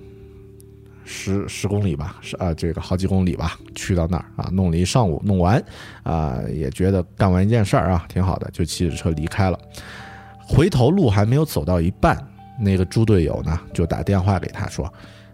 [1.06, 5.62] 十十公里吧，是啊，这个好几公里吧，去到那儿啊，弄了一上午，弄完，
[6.02, 9.58] 啊，也觉得干完一件事儿啊，挺好的，就骑着车离开了。
[10.48, 12.18] 回头路还没有走到一半，
[12.58, 14.92] 那个猪队友呢，就打电话给他说，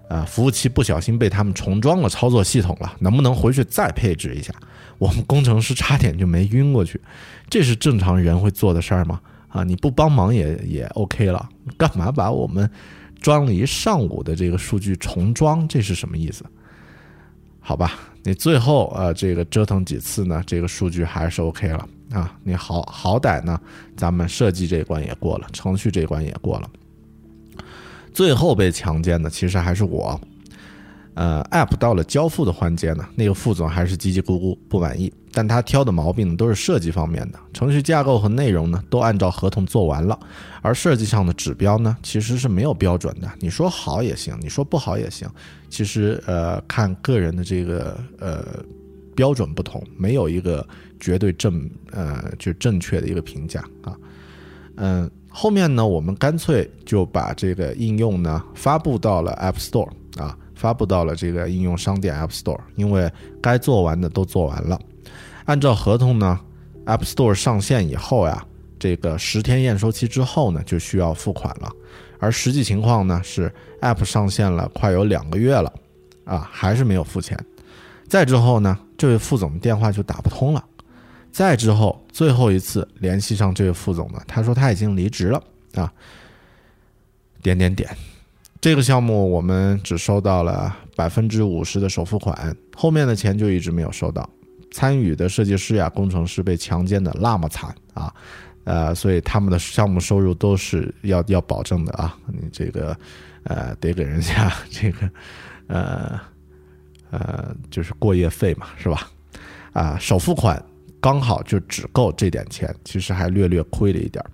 [0.08, 4.52] 啊，服务器不小心被他们重装了操作系统了，能不能回去再配置一下？
[4.98, 7.00] 我们工程师差点就没晕过去，
[7.48, 9.18] 这是正常人会做的事儿吗？
[9.48, 12.70] 啊，你不帮忙也也 OK 了，干嘛把我们？
[13.22, 16.44] 装了一上午的这个数据重装，这是什么意思？
[17.60, 17.92] 好吧，
[18.24, 20.42] 你最后呃，这个折腾几次呢？
[20.44, 22.36] 这个数据还是 OK 了啊。
[22.42, 23.58] 你好好歹呢，
[23.96, 26.68] 咱们设计这一关也过了，程序这一关也过了。
[28.12, 30.20] 最后被强奸的其实还是我。
[31.14, 40.18] 呃，App 到了交付的环节呢，那个副总还是叽叽咕咕不满意，但他挑的毛病呢都是设计方面的，程序架构和内容呢都按照合同做完了，
[40.62, 45.28] 而设计上的指标呢其实是没有标准的，你说好也行，你说不好也行，
[45.68, 48.42] 其实呃看个人的这个呃
[49.14, 50.66] 标准不同，没有一个
[50.98, 53.94] 绝对正呃就正确的一个评价啊，
[54.76, 60.38] 嗯，后面呢我们干脆就把这个应用呢发布到了 App Store 啊。
[60.62, 63.10] 发布到了这个应用商店 App Store，因为
[63.42, 64.80] 该做完的都做完了。
[65.46, 66.38] 按照合同呢
[66.86, 68.46] ，App Store 上线以后呀，
[68.78, 71.68] 这个十天验收期之后呢，就需要付款了。
[72.20, 75.72] 而实际情况呢是，App 上线了快有两个月了，
[76.24, 77.36] 啊，还是没有付钱。
[78.06, 80.64] 再之后呢，这位副总的电话就打不通了。
[81.32, 85.42] 再之后，最后一次联系上这位副总呢，他说他已经离职了
[85.74, 85.92] 啊。
[87.42, 87.90] 点点点。
[88.62, 94.30] 这个项目我们只收到了百分之五十的首付款，后面的钱就一直没有收到。
[94.70, 98.14] 参与的设计师呀、工程师被强奸的那么惨啊，
[98.62, 102.16] 呃，所以他们的项目收入都是要要保证的啊。
[102.28, 102.96] 你这个，
[103.42, 105.10] 呃，得给人家 这个，
[105.66, 106.20] 呃，
[107.10, 109.10] 呃，就是过夜费嘛，是吧？
[109.72, 110.64] 啊，首付款
[111.00, 114.30] 刚好就只够这点钱，其实还略略亏了一点儿。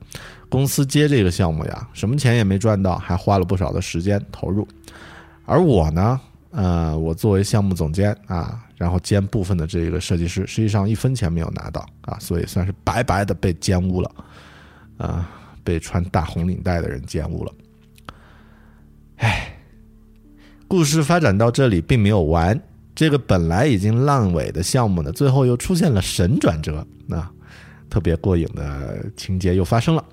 [0.49, 4.67] 公司接这个项目呀，什么钱也没赚到，还花了不少的时间投入。
[5.45, 14.11] 而我呢，呃，我作为项目总监啊，然后兼部分的这个设计师，实际上一分钱没有拿到啊，所以算是白白的被奸污了，
[14.97, 15.31] 啊，
[15.63, 17.53] 被穿大红领带的人奸污了。
[19.17, 19.55] 唉，
[20.67, 22.59] 故事发展到这里并没有完，
[22.95, 27.31] 这个本来已经烂尾的项目呢，最后又出现了神转折，啊，
[27.91, 30.05] 特别过瘾的情节又发生了。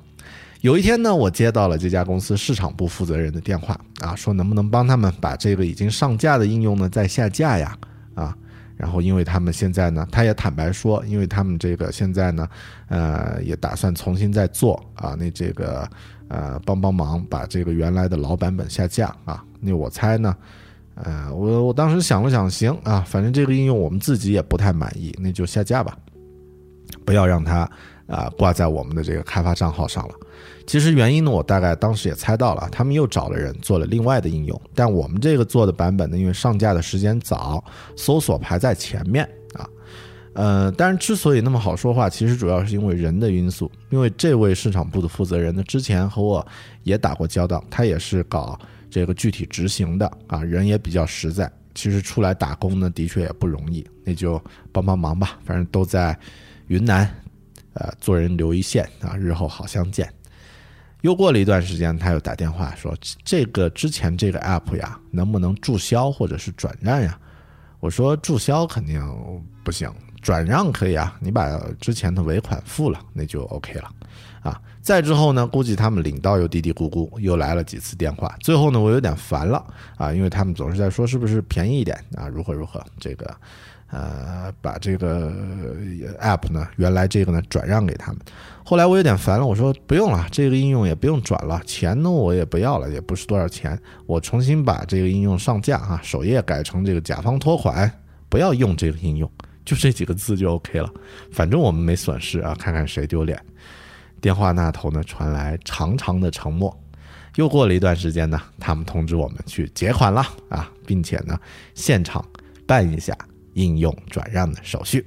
[0.66, 7.78] 有一天呢，我接到了这家公司市场部负责人的电话啊，说能不能帮他们把这个已经上架的应用呢再下架呀？
[8.16, 8.36] 啊，
[8.76, 12.50] 然后，因为他们现在呢，他也坦白说，因为他们这个现在呢，
[12.88, 15.88] 呃，也打算重新再做啊，那这个
[16.30, 19.44] 呃，帮帮忙把这个原来的老版本下架啊。
[19.60, 20.36] 那我猜呢，
[20.96, 25.96] 呃，我我当时想了想，行啊，反正这个应用我们自己也不太满意，那就下架吧，
[27.06, 27.70] 不要让它
[28.08, 30.16] 啊挂在我们的这个开发账号上了。
[30.68, 37.64] 其实原因呢，我大概当时也猜到了，他们又找了人做了另外的应用，但我们这个做的版本呢，因为上架的时间早，
[37.96, 39.24] 搜索排在前面
[39.54, 39.70] 啊，
[40.34, 46.46] 呃，但是之所以那么好说话，其实主要是因为人的因素，因为这位市场部的负责人呢，之前和我
[46.84, 56.18] 也打过交道，他也是搞这个具体执行的啊，人也比较实在，其实出来打工呢，的确也不容易，那就帮帮忙吧，反正都在
[56.68, 57.08] 云南，
[57.74, 60.12] 呃，做人留一线啊，日后好相见。
[61.06, 62.92] 又过了一段时间，他又打电话说
[63.24, 67.16] ：“这个之前这个 app 呀，能不能注销或者是转让呀？”
[67.80, 69.00] 我说：“注销肯定
[69.64, 69.88] 不行，
[70.20, 73.92] 转让可以啊，你把之前的尾款付了，那就 OK 了。”
[74.42, 78.36] 啊，再之后呢，估计他们领导又嘀嘀咕咕，又来了几次电话。
[78.40, 79.64] 最后呢，我有点烦了
[79.98, 83.32] 啊，因为他们总是在说是不是便宜一点啊，如何如何，这个
[83.92, 85.32] 呃，把这个
[86.20, 88.22] app 呢，原来这个呢转让给他们。
[88.64, 97.92] 后来我有点烦了，我说不用了，这个应用也不用转了，钱呢我也不要了，也不是多少钱，我重新把这个应用上架啊，首页改成这个甲方托款，
[98.28, 99.32] 不要用这个应用，
[99.64, 100.90] 就这几个字就 OK 了，
[101.32, 103.40] 反正我们没损失啊，看看谁丢脸。
[104.20, 106.76] 电话那头呢传来长长的沉默，
[107.36, 111.40] 又过了一段时间呢，他们通知我们去结款了啊，并且呢
[111.76, 112.26] 现场
[112.66, 113.16] 办一下
[113.56, 115.06] 应用转让的手续。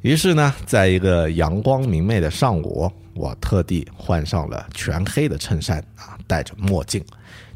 [0.00, 7.04] 于是呢，在一个阳光明媚的上午，我特地换上了全黑的衬衫啊，戴着墨镜，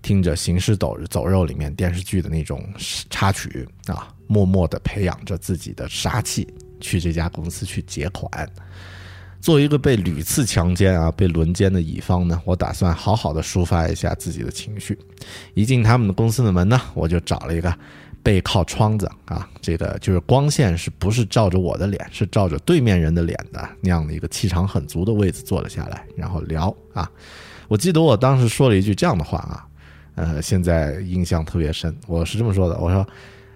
[0.01, 2.65] 听着《行尸走走肉》里面电视剧的那种
[3.11, 6.47] 插曲啊，默默地培养着自己的杀气，
[6.81, 8.49] 去这家公司去结款。
[9.41, 14.97] 作为一个被屡次强奸啊、被轮奸的乙方呢，我打算好好的抒发一下自己的情绪。
[15.55, 17.77] 一进他们的公司的门呢，我就找了一个。
[18.27, 27.09] 背靠窗子啊，这个就是光线是不是照着我的脸，是照着对面人的脸的那样的一个气场很足的位置坐了下来，然后聊啊。
[27.69, 29.65] 我记得我当时说了一句这样的话啊，
[30.17, 31.97] 呃，现在印象特别深。
[32.09, 33.07] 我是这么说的，我说，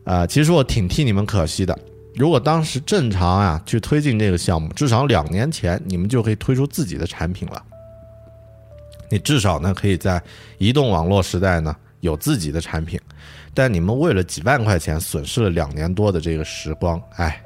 [0.05, 1.77] 呃，其实我挺替你们可惜的。
[2.15, 7.61] 如果当时正常啊去推进这个项目，至少两年前你们就可以推出自己的产品了。
[9.11, 10.23] 你至少呢可以在
[10.59, 13.01] 移动网络时代呢有自己的产品。
[13.53, 17.43] 但你们为了几万块钱损失了两年多的这个时光，哎，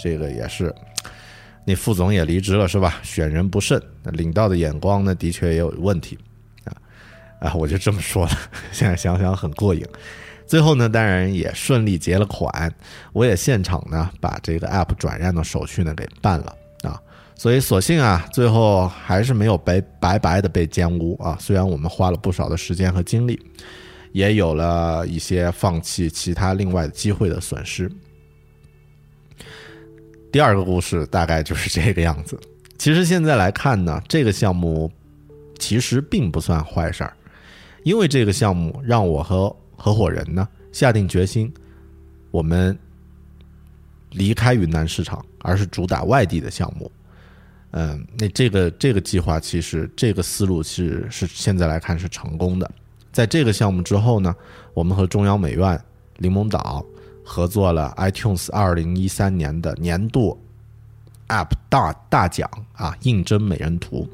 [0.00, 0.72] 这个也是，
[1.66, 3.00] 那副总也离职了是吧？
[3.02, 6.16] 选人不慎，领导的眼光呢的确也有问题，
[6.64, 6.70] 啊
[7.40, 8.30] 啊，我就这么说了。
[8.70, 9.84] 现在想想很过瘾。
[10.46, 12.72] 最后呢，当然也顺利结了款，
[13.12, 17.02] 我也现场呢把这个 app 转让的手续呢给办了啊。
[17.34, 21.36] 所以所幸啊，最后还是没有白白白的被奸污啊。
[21.40, 23.40] 虽然我们花了不少的时间和精力。
[24.12, 27.90] 也有了一些放弃其他另外的机会的损失。
[30.30, 32.38] 第二个故事大概就是这个样子。
[32.76, 34.90] 其实现在来看呢，这个项目
[35.58, 37.12] 其实并不算坏事儿，
[37.82, 41.52] 因为这个项目让我和合伙人呢下定决心，
[42.30, 42.78] 我们
[44.10, 46.90] 离开云南市场，而是主打外地的项目。
[47.72, 52.70] 嗯，那这个这个计划其实这个思路是是现在来看是成功的。
[53.12, 54.34] 在这个项目之后呢，
[54.74, 55.80] 我们和中央美院
[56.18, 56.84] 柠檬岛
[57.24, 60.38] 合作了 iTunes 二零一三年的年度
[61.28, 64.08] App 大大奖啊，应征美人图。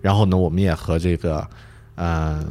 [0.00, 1.48] 然后呢，我们也和这个
[1.94, 2.44] 呃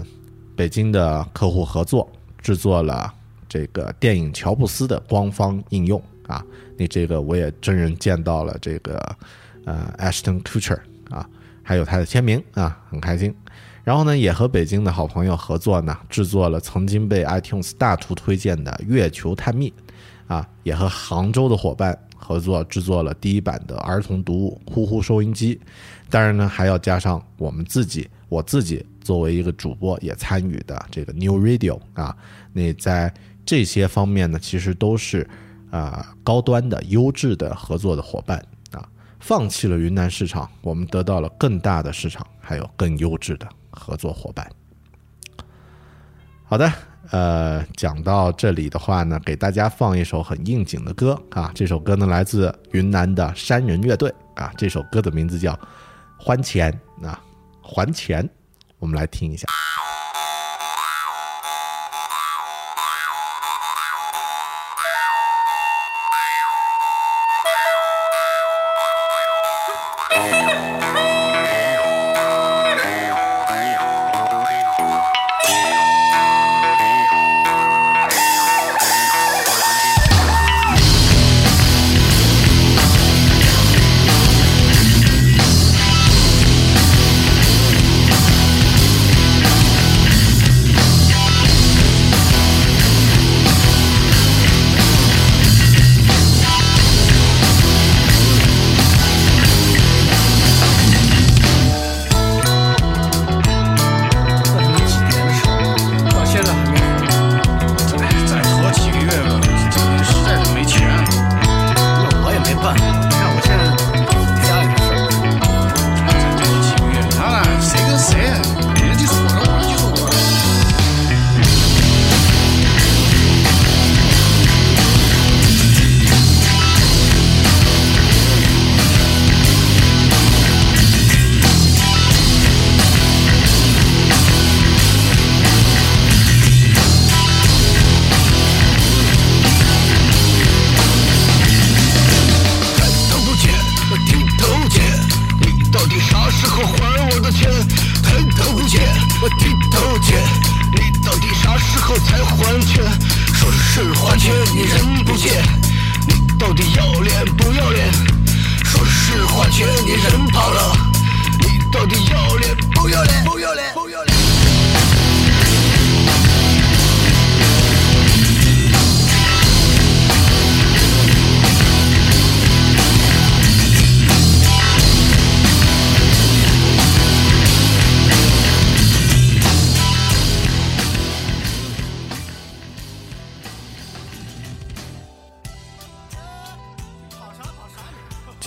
[0.56, 2.10] 北京的客户合作，
[2.41, 3.13] 制作了
[3.47, 6.43] 这个电影《乔布斯》的官方应用啊。
[6.77, 9.15] 那这个我也真人见到了这个
[9.65, 11.27] 呃 Ashton Kutcher 啊，
[11.62, 13.36] 还有他的签名啊，很开心。
[13.84, 19.74] 然后呢，也和北京的好朋友合作呢，制作了曾经被 iTunes 大图推荐的《月球探秘》，
[20.34, 25.56] 啊，也和杭州的伙伴合作制作了第一版的儿童读物《呼呼收音机》。
[26.10, 32.15] 当然呢，还要加上我们自己，我自己作为一个主播也参与的这个 New Radio 啊。
[32.54, 33.12] 那在
[33.44, 35.28] 这些方面呢，其实都是
[35.72, 38.38] 啊高端的、优质的合作的伙伴
[38.72, 38.88] 啊。
[39.20, 43.47] 放弃了云南市场，我们得到了更大的市场，还有更优质的。
[43.72, 44.47] 合作伙伴，
[46.43, 46.72] 好的，
[47.09, 55.53] 呃，讲到这里的话呢，给大家放一首很应景的歌啊，这首歌呢来自云南的山人乐队啊，这首歌的名字叫
[56.17, 57.19] 《还钱》啊，
[57.61, 58.30] 还钱，
[58.78, 59.47] 我们来听一下。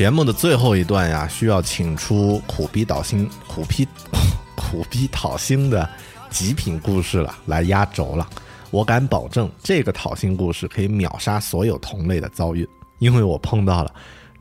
[0.05, 3.89] 节目的最后一段呀，需要请出苦逼导心、苦逼
[4.55, 5.89] 苦逼讨薪的
[6.29, 8.29] 极品故事了，来压轴了。
[8.71, 13.91] 我敢保证，这个讨薪故事可以秒杀所有同类的遭遇，因为我碰到了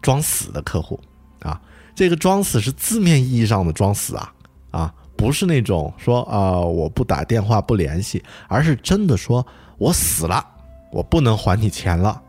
[0.02, 1.00] 装死的客户
[1.40, 1.62] 啊。
[1.96, 4.34] 这个装死是字面意义上的装死啊
[4.70, 9.48] 啊，不是那种说啊我不打电话不联系，而是真的说
[9.78, 10.46] 我死了，
[10.92, 12.22] 我不能还你钱了。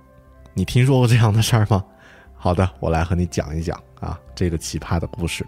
[0.52, 1.82] 你听说过这样的事儿吗？
[2.44, 5.46] 好的，我来和你讲一讲啊这个奇葩的故事。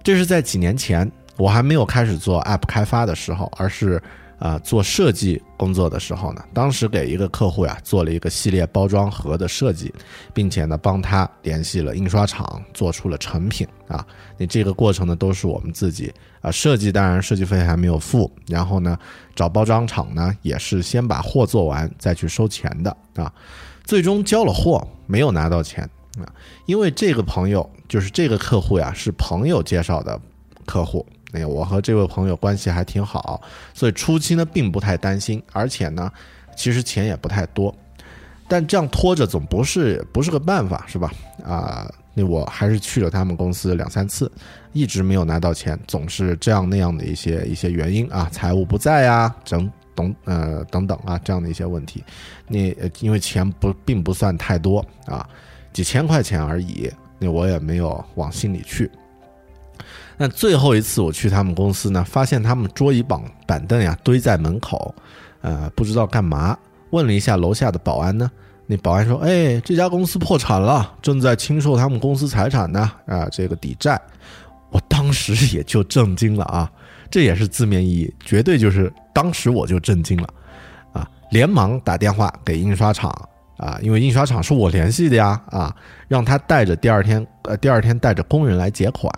[0.00, 4.00] 这是在几年前，我还没有开始做 App 开发的时候，而是
[4.38, 6.44] 啊做设计工作的时候呢。
[6.54, 9.92] 当时给一个客户呀做了一个系列包装盒的设计，
[10.32, 14.06] 并且呢帮他联系了印刷厂，做出了成品啊。
[14.38, 18.96] 那这个过程呢都是我们自己啊设计，当然设计费还没有付，然后呢
[19.34, 23.32] 找包装厂呢也是先把货做完再去收钱的啊。
[23.86, 26.26] 最终交了货，没有拿到钱啊，
[26.66, 30.20] 因为这个朋友就是这个客户呀，是朋友介绍的
[30.66, 31.06] 客户。
[31.32, 33.40] 哎，我和这位朋友关系还挺好，
[33.72, 36.10] 所以初期呢并不太担心，而且呢，
[36.56, 37.74] 其实钱也不太多。
[38.48, 41.12] 但这样拖着总不是不是个办法，是吧？
[41.44, 44.30] 啊，那我还是去了他们公司两三次，
[44.72, 49.70] 一直没有拿到钱，总是这样那样的一些一些原因啊，财务不在呀，整。
[49.96, 52.04] 等呃等等啊，这样的一些问题，
[52.46, 55.28] 你因为钱不并不算太多啊，
[55.72, 56.88] 几千块钱而已，
[57.18, 58.88] 那我也没有往心里去。
[60.16, 64.94] 那最后一次我去他们公司呢，发现他们桌椅板板凳呀堆在门口，
[65.40, 66.56] 呃，不知道干嘛。
[66.90, 68.30] 问了一下楼下的保安呢，
[68.66, 74.00] 那保安说：“哎，这家公司破产了，正在清售他们公司财产呢，啊，这个抵债。”
[74.70, 76.70] 我当时也就震惊了啊。
[77.10, 80.28] 这也是字面意义，绝对就是当时我就震惊了，
[80.92, 83.10] 啊，连忙打电话给印刷厂
[83.58, 85.74] 啊，因为印刷厂是我联系的呀，啊，
[86.08, 89.10] 让他带着第二天，呃，第二天带着工人来结款。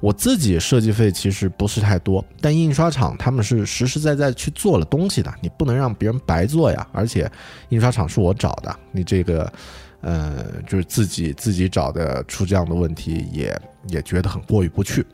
[0.00, 6.88] 我自己设计费其实不是太多，但印刷厂他们是实实在在去做了东西的，你不能让别人白做呀。
[6.90, 7.30] 而且
[7.68, 9.52] 印刷厂是我找的，你这个，
[10.00, 13.54] 呃，就是自己自己找的，出这样的问题也
[13.88, 15.04] 也觉得很过意不去。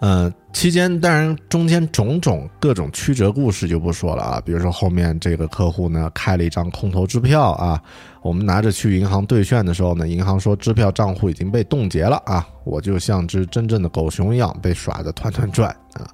[0.00, 7.82] 嗯，期间当然中间种种各种曲折故事就不说了啊，比如说后面这个客户呢开了一张空头支票啊，
[8.20, 16.06] 我们拿着去银行兑现的时候呢，银行说支票账户已经被冻结了啊，我就像只真正的狗熊一样被耍得团团转啊，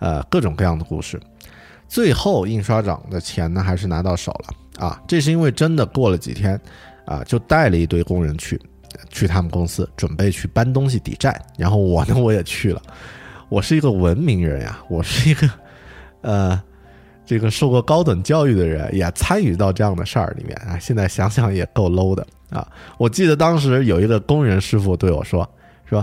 [0.00, 1.18] 呃，各种各样的故事，
[1.88, 6.60] 最后印刷厂的钱呢还是拿到手了啊，这是因为真的过了几天
[7.06, 8.60] 啊，就带了一堆工人去，
[9.08, 12.82] 去他们公司准备去搬东西抵债，然后我呢我也去了。
[13.52, 15.46] 我是一个文明人呀，我是一个，
[16.22, 16.58] 呃，
[17.26, 20.78] 这个受过高等教育的人，也参与到这样的事儿里面啊。
[20.78, 22.66] 现在想想也够 low 的啊！
[22.96, 25.46] 我记得当时有一个工人师傅对我说
[25.84, 26.02] ：“说，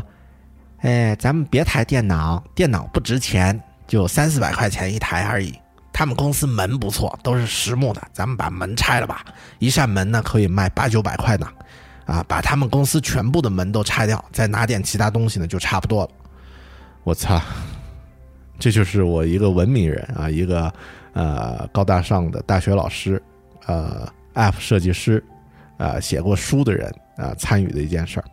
[0.82, 5.52] 哎，咱们别抬电脑，电脑不值钱，就三四百块钱一台而已。
[5.92, 9.26] 他们公司门不错，都是实木的，咱们把门拆了吧。
[9.58, 11.48] 一扇门呢可以卖八九百块呢，
[12.06, 16.10] 啊，把他们公司全部的门都拆掉，再拿点其他东西呢，就差不多了。”
[17.04, 17.42] 我操，
[18.60, 20.72] 这就是我一个文明人啊，一个
[21.14, 23.22] 呃高大上的大学老师，
[23.66, 25.24] 呃，App 设计师，
[25.78, 28.26] 呃，写过书的人啊，参与的一件事儿。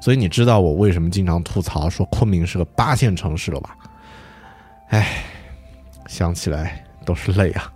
[0.00, 3.76] 所以你知道我为什么经常吐槽说昆明是个八线城市了吧？
[4.88, 5.24] 哎，
[6.06, 7.70] 想起来都是泪啊。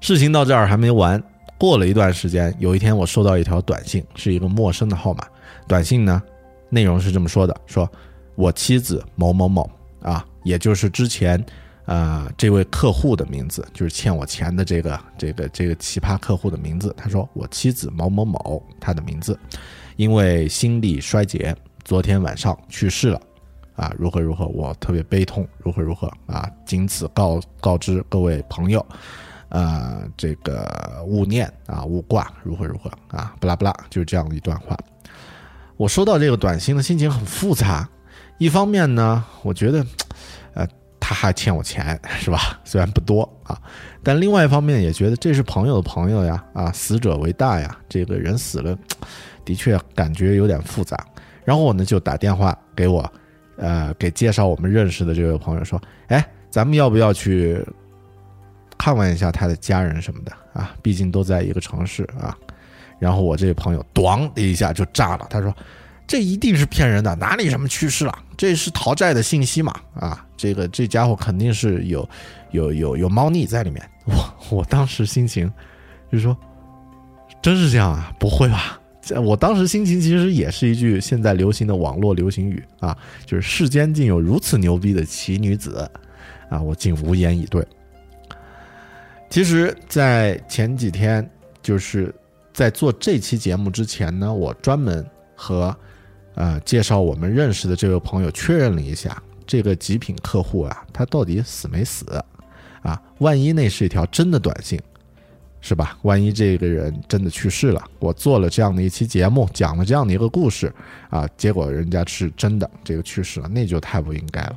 [0.00, 1.20] 事情到这儿还没完，
[1.58, 5.26] 过了一段时间，有一天我收到一条短信，是一个陌生的号码。
[5.66, 6.22] 短信呢，
[6.68, 7.90] 内容是这么说的：说。
[8.40, 9.70] 我妻子某某某
[10.00, 11.44] 啊，也就是之前，
[11.84, 16.94] 呃，这位客户的名字，就是欠我钱的这个这个这个奇葩客户的名字。
[16.96, 19.38] 他说我妻子某某某，他的名字，
[19.96, 23.20] 因为心力衰竭，昨天晚上去世了，
[23.76, 28.84] 啊，如何如何，我特别悲痛，如何如何啊，仅此告告知各位朋友，
[29.50, 34.74] 呃，这个勿念啊，勿挂，如何如何啊，不拉不拉，就是这样一段话。
[35.76, 37.86] 我收到这个短信的心情很复杂。
[38.40, 39.84] 一方面呢，我觉得，
[40.54, 40.66] 呃，
[40.98, 42.58] 他还欠我钱，是吧？
[42.64, 43.60] 虽然不多啊，
[44.02, 48.74] 但另外一方面也觉得这是朋友的朋友呀，啊，死者为大呀，这个人死了，
[49.44, 50.96] 的确感觉有点复杂。
[51.44, 53.12] 然后我呢就打电话给我，
[53.58, 55.78] 呃，给介绍我们认识的这位朋友说，
[56.08, 57.62] 哎，咱们要不要去
[58.78, 60.74] 看望一下他的家人什么的啊？
[60.80, 62.34] 毕竟都在一个城市啊。
[62.98, 65.54] 然后我这位朋友，咣的一下就炸了，他说。
[66.10, 68.12] 这一定是骗人的，哪里什么趋势了？
[68.36, 69.72] 这是逃债的信息嘛？
[69.94, 72.08] 啊，这个这家伙肯定是有，
[72.50, 73.80] 有有有猫腻在里面。
[74.06, 75.48] 我我当时心情
[76.10, 76.36] 就是说，
[77.40, 78.12] 真是这样啊？
[78.18, 78.80] 不会吧？
[79.00, 85.88] 这我当时心情其实也是一句现在流行的网络流行语啊，就是世间竟有如此牛逼的奇女子
[86.48, 86.60] 啊！
[86.60, 87.64] 我竟无言以对。
[89.28, 91.30] 其实，在前几天，
[91.62, 92.12] 就是
[92.52, 95.72] 在做这期节目之前呢，我专门和
[96.34, 102.04] 呃介绍我们认识的这位朋友确认了一下，这个极品客户啊，他到底死没死
[102.82, 103.00] 啊？
[103.18, 104.80] 万一那是一条真的短信。
[105.62, 105.98] 是吧？
[106.00, 110.72] 万一这个人真的去世了，我做了这样的一期节目，讲了这样的一个故事，
[111.10, 114.56] 啊，结果人家是真的这个去世了，那就太不应该了。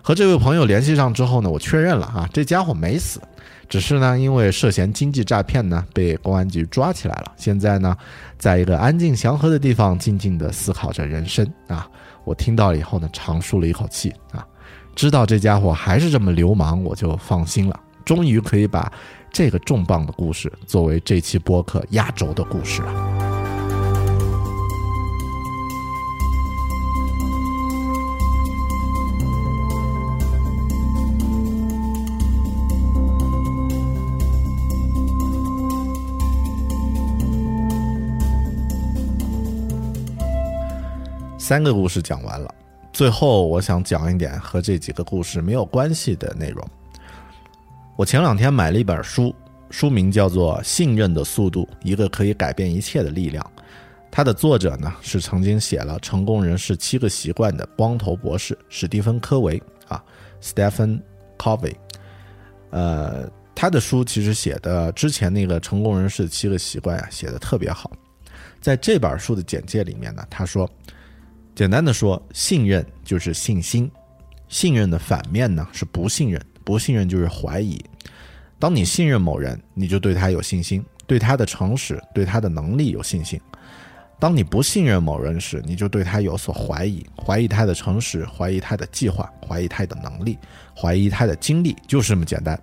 [0.00, 3.20] 和这位朋友联系上之后呢，我确认了啊，这家伙没死，
[3.68, 7.96] 只是呢因为涉嫌经济诈骗呢被公安局抓起来了，现在呢
[8.38, 11.88] 在一个安静祥和的地方静静地思考着人生啊。
[12.24, 14.46] 我听到了以后呢，长舒了一口气啊，
[14.94, 18.92] 知道这家伙还是这么流氓，我就放心了，终于可以把。
[19.30, 23.27] 这个重磅的故事，作为这期播客压轴的故事了。
[41.48, 42.54] 三个故事讲完了，
[42.92, 46.62] 最后我想讲一点和这几个故事没有关系的内容。
[47.96, 49.34] 我前两天买了一本书，
[49.70, 53.42] 书名叫做《信任的速度：一个可以改变一切的力量》。
[54.10, 60.04] 它的作者呢是曾经写了《成功人士七个习惯》的光头博士史蒂芬·科维啊
[60.42, 61.00] ，Stephen
[61.38, 61.74] Covey。
[62.72, 67.90] 呃，他的书其实写的之前那个《成功人士七个习惯》啊，写的特别好。
[68.60, 70.70] 在这本书的简介里面呢，他说，
[71.58, 73.90] 简单的说，信任就是信心，
[74.46, 76.40] 信任的反面呢是不信任。
[76.62, 77.84] 不信任就是怀疑。
[78.60, 83.40] 当你信任某人，你就对他有信心，对他的诚实、对他的能力有信心；
[84.20, 90.38] 当你不信任某人时，你就对他有所怀疑，怀疑他的诚实，怀疑他的计划，怀疑他的能力，
[90.80, 92.56] 怀疑他的经历，就是这么简单。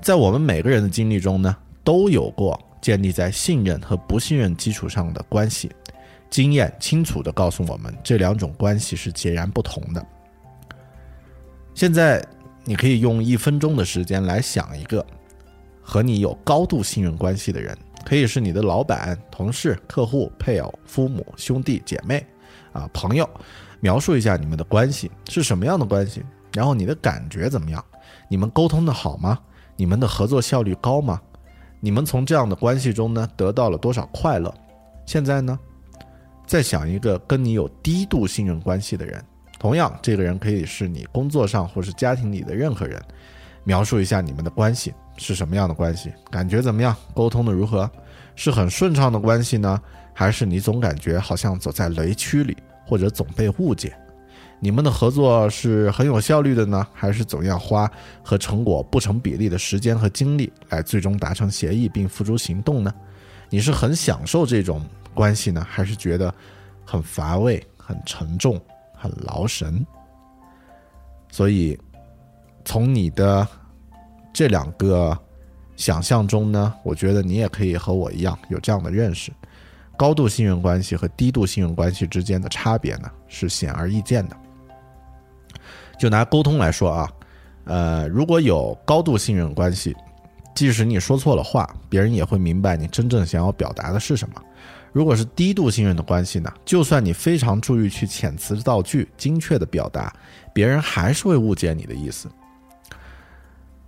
[0.00, 1.54] 在我们每个人的经历中呢，
[1.84, 5.70] 都有过建立在信任和不信任基础上的关系。
[6.32, 10.04] 经验清楚地告诉我们，这两种关系是截然不同的。
[11.74, 12.20] 现在。
[12.64, 15.04] 你可以用一分钟的时间来想一个
[15.82, 22.24] 和你有高度信任关系的人，可以是你的老板、同事、客户、配偶、父母、兄弟姐妹，
[22.72, 23.28] 啊，朋友，
[23.80, 26.22] 描述一下你们的关系是什么样的关系，
[26.52, 27.84] 然后你的感觉怎么样？
[28.28, 29.36] 你们沟通的好吗？
[29.74, 31.20] 你们的合作效率高吗？
[31.80, 34.54] 你们从这样的关系中呢得到了多少快乐？
[35.04, 35.58] 现在呢，
[36.46, 39.22] 再想一个跟你有低度信任关系的人。
[39.58, 43.00] 同样，这个人可以是你工作上或是家庭里的任何人，
[43.64, 47.88] 描述一下你们的关系是什么样的关系，感觉怎么样，沟通的如何，
[48.34, 49.80] 是很顺畅的关系呢，
[50.12, 53.96] 还是你总感觉好像走在雷区里，或者总被误解？
[54.58, 57.90] 你们的合作是很有效率的呢，还是总要花
[58.22, 62.92] 和成果不成比例的时间和精力来最终达成协议并付诸行动呢？
[63.48, 64.84] 你是很享受这种
[65.14, 66.34] 关系呢，还是觉得
[66.84, 68.60] 很乏味、很沉重？
[68.94, 69.84] 很劳神，
[71.28, 71.76] 所以
[72.64, 73.44] 从你的
[74.32, 75.18] 这两个
[75.74, 79.32] 想象中呢，我觉得你也可以和我一样有这样的认识：
[79.96, 84.36] 高度信任关系和低度信任关系之间的差别呢是显而易见的。
[85.98, 87.12] 就拿沟通来说啊，
[87.64, 89.96] 呃，如果有高度信任关系，
[90.54, 94.40] 即使你说错了话，别人也会明白你真正想要表达的是什么。
[94.92, 96.52] 如果是低度信任的关系呢？
[96.64, 100.14] 就算你非常注意去遣词造句、精确的表达，
[100.52, 102.28] 别人还是会误解你的意思。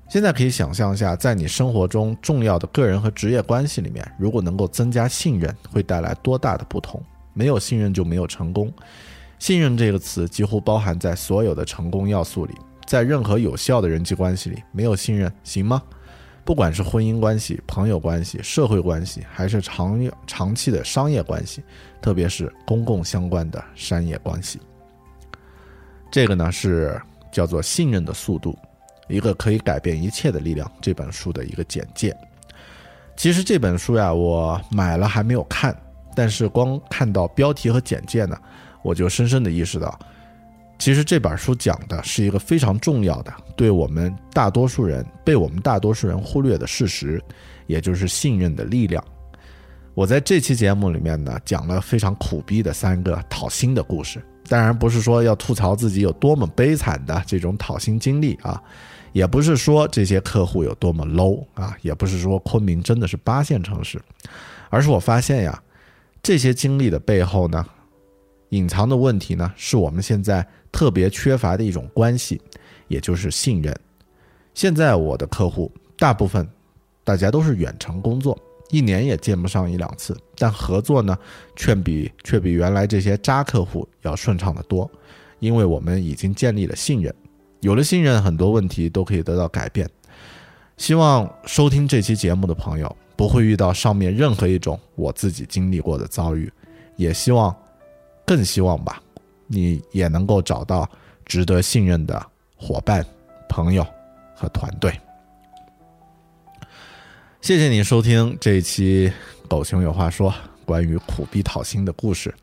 [0.09, 7.03] 现在可以想象一下，在你生活中重要的个人和职业关系里面，如果能够增加信任，会带来多大的不同？
[7.33, 8.73] 没有信任就没有成功。
[9.39, 12.55] 信任这个词几乎包含在所有的成功要素里，
[12.87, 15.83] 在任何有效的人际关系里，没有信任行吗？
[16.45, 21.63] 不管是婚姻关系、朋友关系、社会关系，还是长长期的商业关系，
[22.03, 24.61] 特别是公共相关的商业关系，
[26.11, 27.01] 这个呢是
[27.33, 28.53] 叫做《信任的速度》，
[29.09, 30.71] 一个可以改变一切的力量。
[30.83, 32.15] 这本书的一个简介。
[33.17, 35.75] 其实这本书呀，我买了还没有看，
[36.15, 38.39] 但是光看到标题和简介呢，
[38.83, 39.99] 我就深深的意识到。
[40.79, 47.23] 其实这本书讲的是一个非常重要的，对我们大多数人被我们大多数人忽略的事实，
[47.67, 49.03] 也就是信任的力量。
[49.95, 58.61] 我在这期节目里面呢，讲了非常苦逼的三个讨薪的故事，当然不是说要吐槽自己有多么悲惨的这种讨薪经历啊，
[59.13, 64.03] 也不是说这些客户有多么 low 啊，也不是说昆明真的是八线城市，
[64.69, 65.63] 而是我发现呀，
[66.21, 67.65] 这些经历的背后呢，
[68.49, 70.45] 隐藏的问题呢，是我们现在
[70.75, 72.43] 特别缺乏的一种关系，
[72.89, 73.73] 也就是信任。
[74.55, 76.45] 现在我的客户大部分
[77.05, 78.37] 大家都是远程工作，
[78.71, 81.17] 一年也见不上一两次，但合作呢，
[81.55, 84.91] 却比却比原来这些渣客户要顺畅得多，
[85.39, 87.15] 因为我们已经建立了信任。
[87.61, 89.89] 有了信任，很多问题都可以得到改变。
[90.77, 96.53] 希望收听这期节目的朋友不会遇到上面任何一种我自己经历过的遭遇，
[96.97, 97.55] 也希望，
[98.27, 99.01] 更希望吧，
[99.55, 100.89] 你也能够找到
[101.25, 102.21] 值得信任的
[102.57, 103.07] 伙伴、
[103.49, 103.87] 朋友
[104.35, 104.93] 和团队。
[107.41, 109.13] 谢谢你收听这一期
[109.49, 110.31] 《狗熊有话说》
[110.65, 112.35] 关于苦逼讨薪的故事。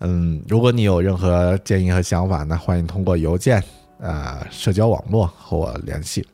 [0.00, 3.62] 嗯，如果你有任何建议和想法呢，欢迎通过邮件。
[3.98, 6.26] 呃，社交网络和我联系。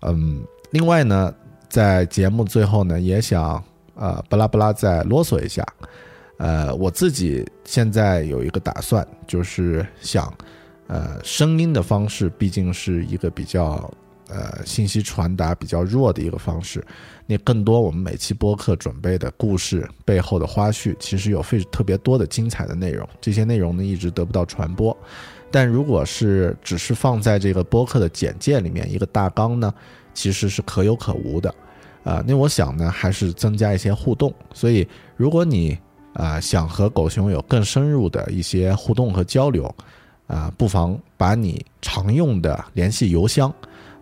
[0.00, 1.32] 嗯，另外呢，
[1.68, 3.62] 在节目最后呢，也想
[3.94, 5.64] 呃巴拉巴拉再啰嗦一下。
[6.38, 10.32] 呃，我自己现在有一个打算，就是想，
[10.86, 13.92] 呃，声音的方式毕竟是一个比较
[14.28, 16.82] 呃信息传达比较弱的一个方式。
[17.26, 24.96] 那更多我们每期播客准备的故事背后的花絮，其实有非特别多的精彩的内容，这些内容呢一直得不到传播。
[25.50, 29.74] 但如果是只是放在这个播客的简介里面一个大纲呢，
[30.14, 31.54] 其实是可有可无的，
[32.04, 34.32] 啊，那我想呢，还是增加一些互动。
[34.52, 34.86] 所以，
[35.16, 35.76] 如果你
[36.18, 39.74] 啊想和狗熊有更深入的一些互动和交流，
[40.26, 43.50] 啊，不妨把你常用的联系邮箱，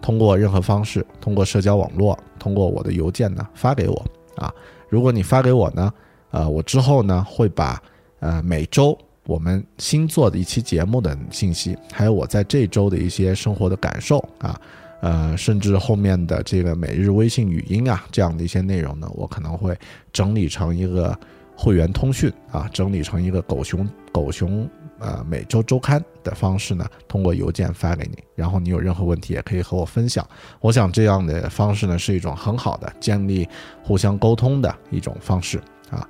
[0.03, 4.05] 通过任何方式，通过社交网络，通过我的邮件呢发给我
[4.35, 4.53] 啊。
[4.89, 5.93] 如果你发给我呢，
[6.31, 7.81] 呃，我之后呢会把
[8.19, 8.99] 呃每周。
[9.29, 14.55] 我们新做的一期节目的信息，还有我在这周的一些生活的感受啊，
[15.01, 19.77] 呃，甚至后面的这个每日微信语音啊，这样的一些内容呢，我可能会
[20.13, 21.19] 整理成一个
[21.57, 28.19] 会员通讯啊，整理成一个狗熊狗熊呃每周周刊的方式呢，通过邮件发给你。
[28.35, 30.27] 然后你有任何问题也可以和我分享。
[30.61, 33.49] 我想这样的方式呢，是一种很好的建立
[33.83, 35.59] 互相沟通的一种方式
[35.91, 36.07] 啊。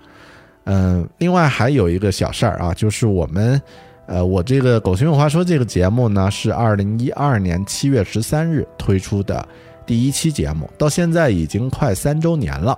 [0.65, 3.63] 嗯，另外还有一个小事儿啊，就是我们，
[4.07, 9.47] 呃，我这个《狗熊有话说》这个节目呢，是二零一二年七月十三日推出的
[9.87, 12.77] 第一期节目，到现在已经快三周年了，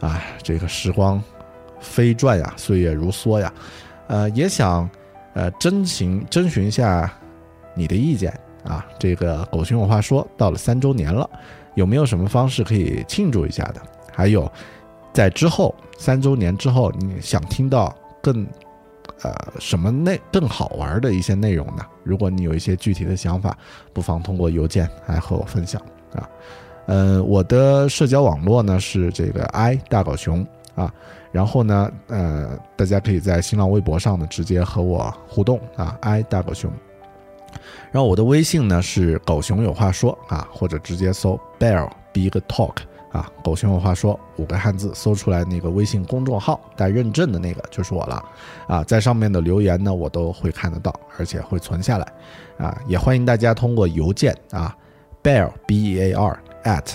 [0.00, 1.22] 啊，这个时光
[1.86, 3.52] 飞转呀，岁月如梭呀，
[4.08, 4.88] 呃，也想
[5.34, 7.10] 呃征询征询一下
[7.74, 8.32] 你的意见
[8.64, 11.28] 啊，这个《狗熊有话说》到了三周年了，
[11.74, 13.80] 有没有什么方式可以庆祝一下的？
[14.12, 14.50] 还有。
[15.12, 18.46] 在之后三周年之后，你想听到更，
[19.22, 21.82] 呃，什么内更好玩的一些内容呢？
[22.04, 23.56] 如果你有一些具体的想法，
[23.94, 25.80] 不妨通过邮件来和我分享
[26.14, 26.28] 啊。
[26.84, 30.92] 呃，我的社交网络呢是这个 i 大狗熊啊，
[31.36, 36.72] 然后呢，呃，大家可以在新浪微博上呢直接和我互动啊，i 大狗熊。
[37.92, 42.72] 然后我的微信呢是狗熊有话说啊，或者直接搜 bear big talk。
[43.12, 48.24] 啊，狗熊有话说五个汉字，搜出来那个微信公众号带认证的那个就是我了，
[48.66, 52.12] 啊，在上面的留言呢我都会看得到，而且会存下来，
[52.58, 54.74] 啊，也欢迎大家通过邮件啊
[55.22, 56.94] ，bear b e a r at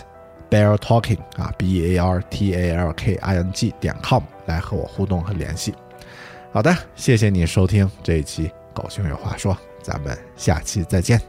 [0.51, 4.21] bear talking 啊 b a r t a l k i n g 点 com
[4.45, 5.73] 来和我互动和联系。
[6.51, 11.19] 好的，谢谢你收听这一期狗熊有话说，咱们下期再见，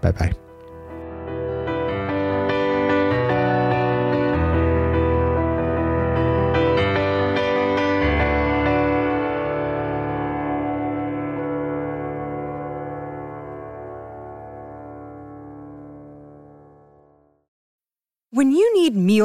[0.00, 0.47] 拜拜。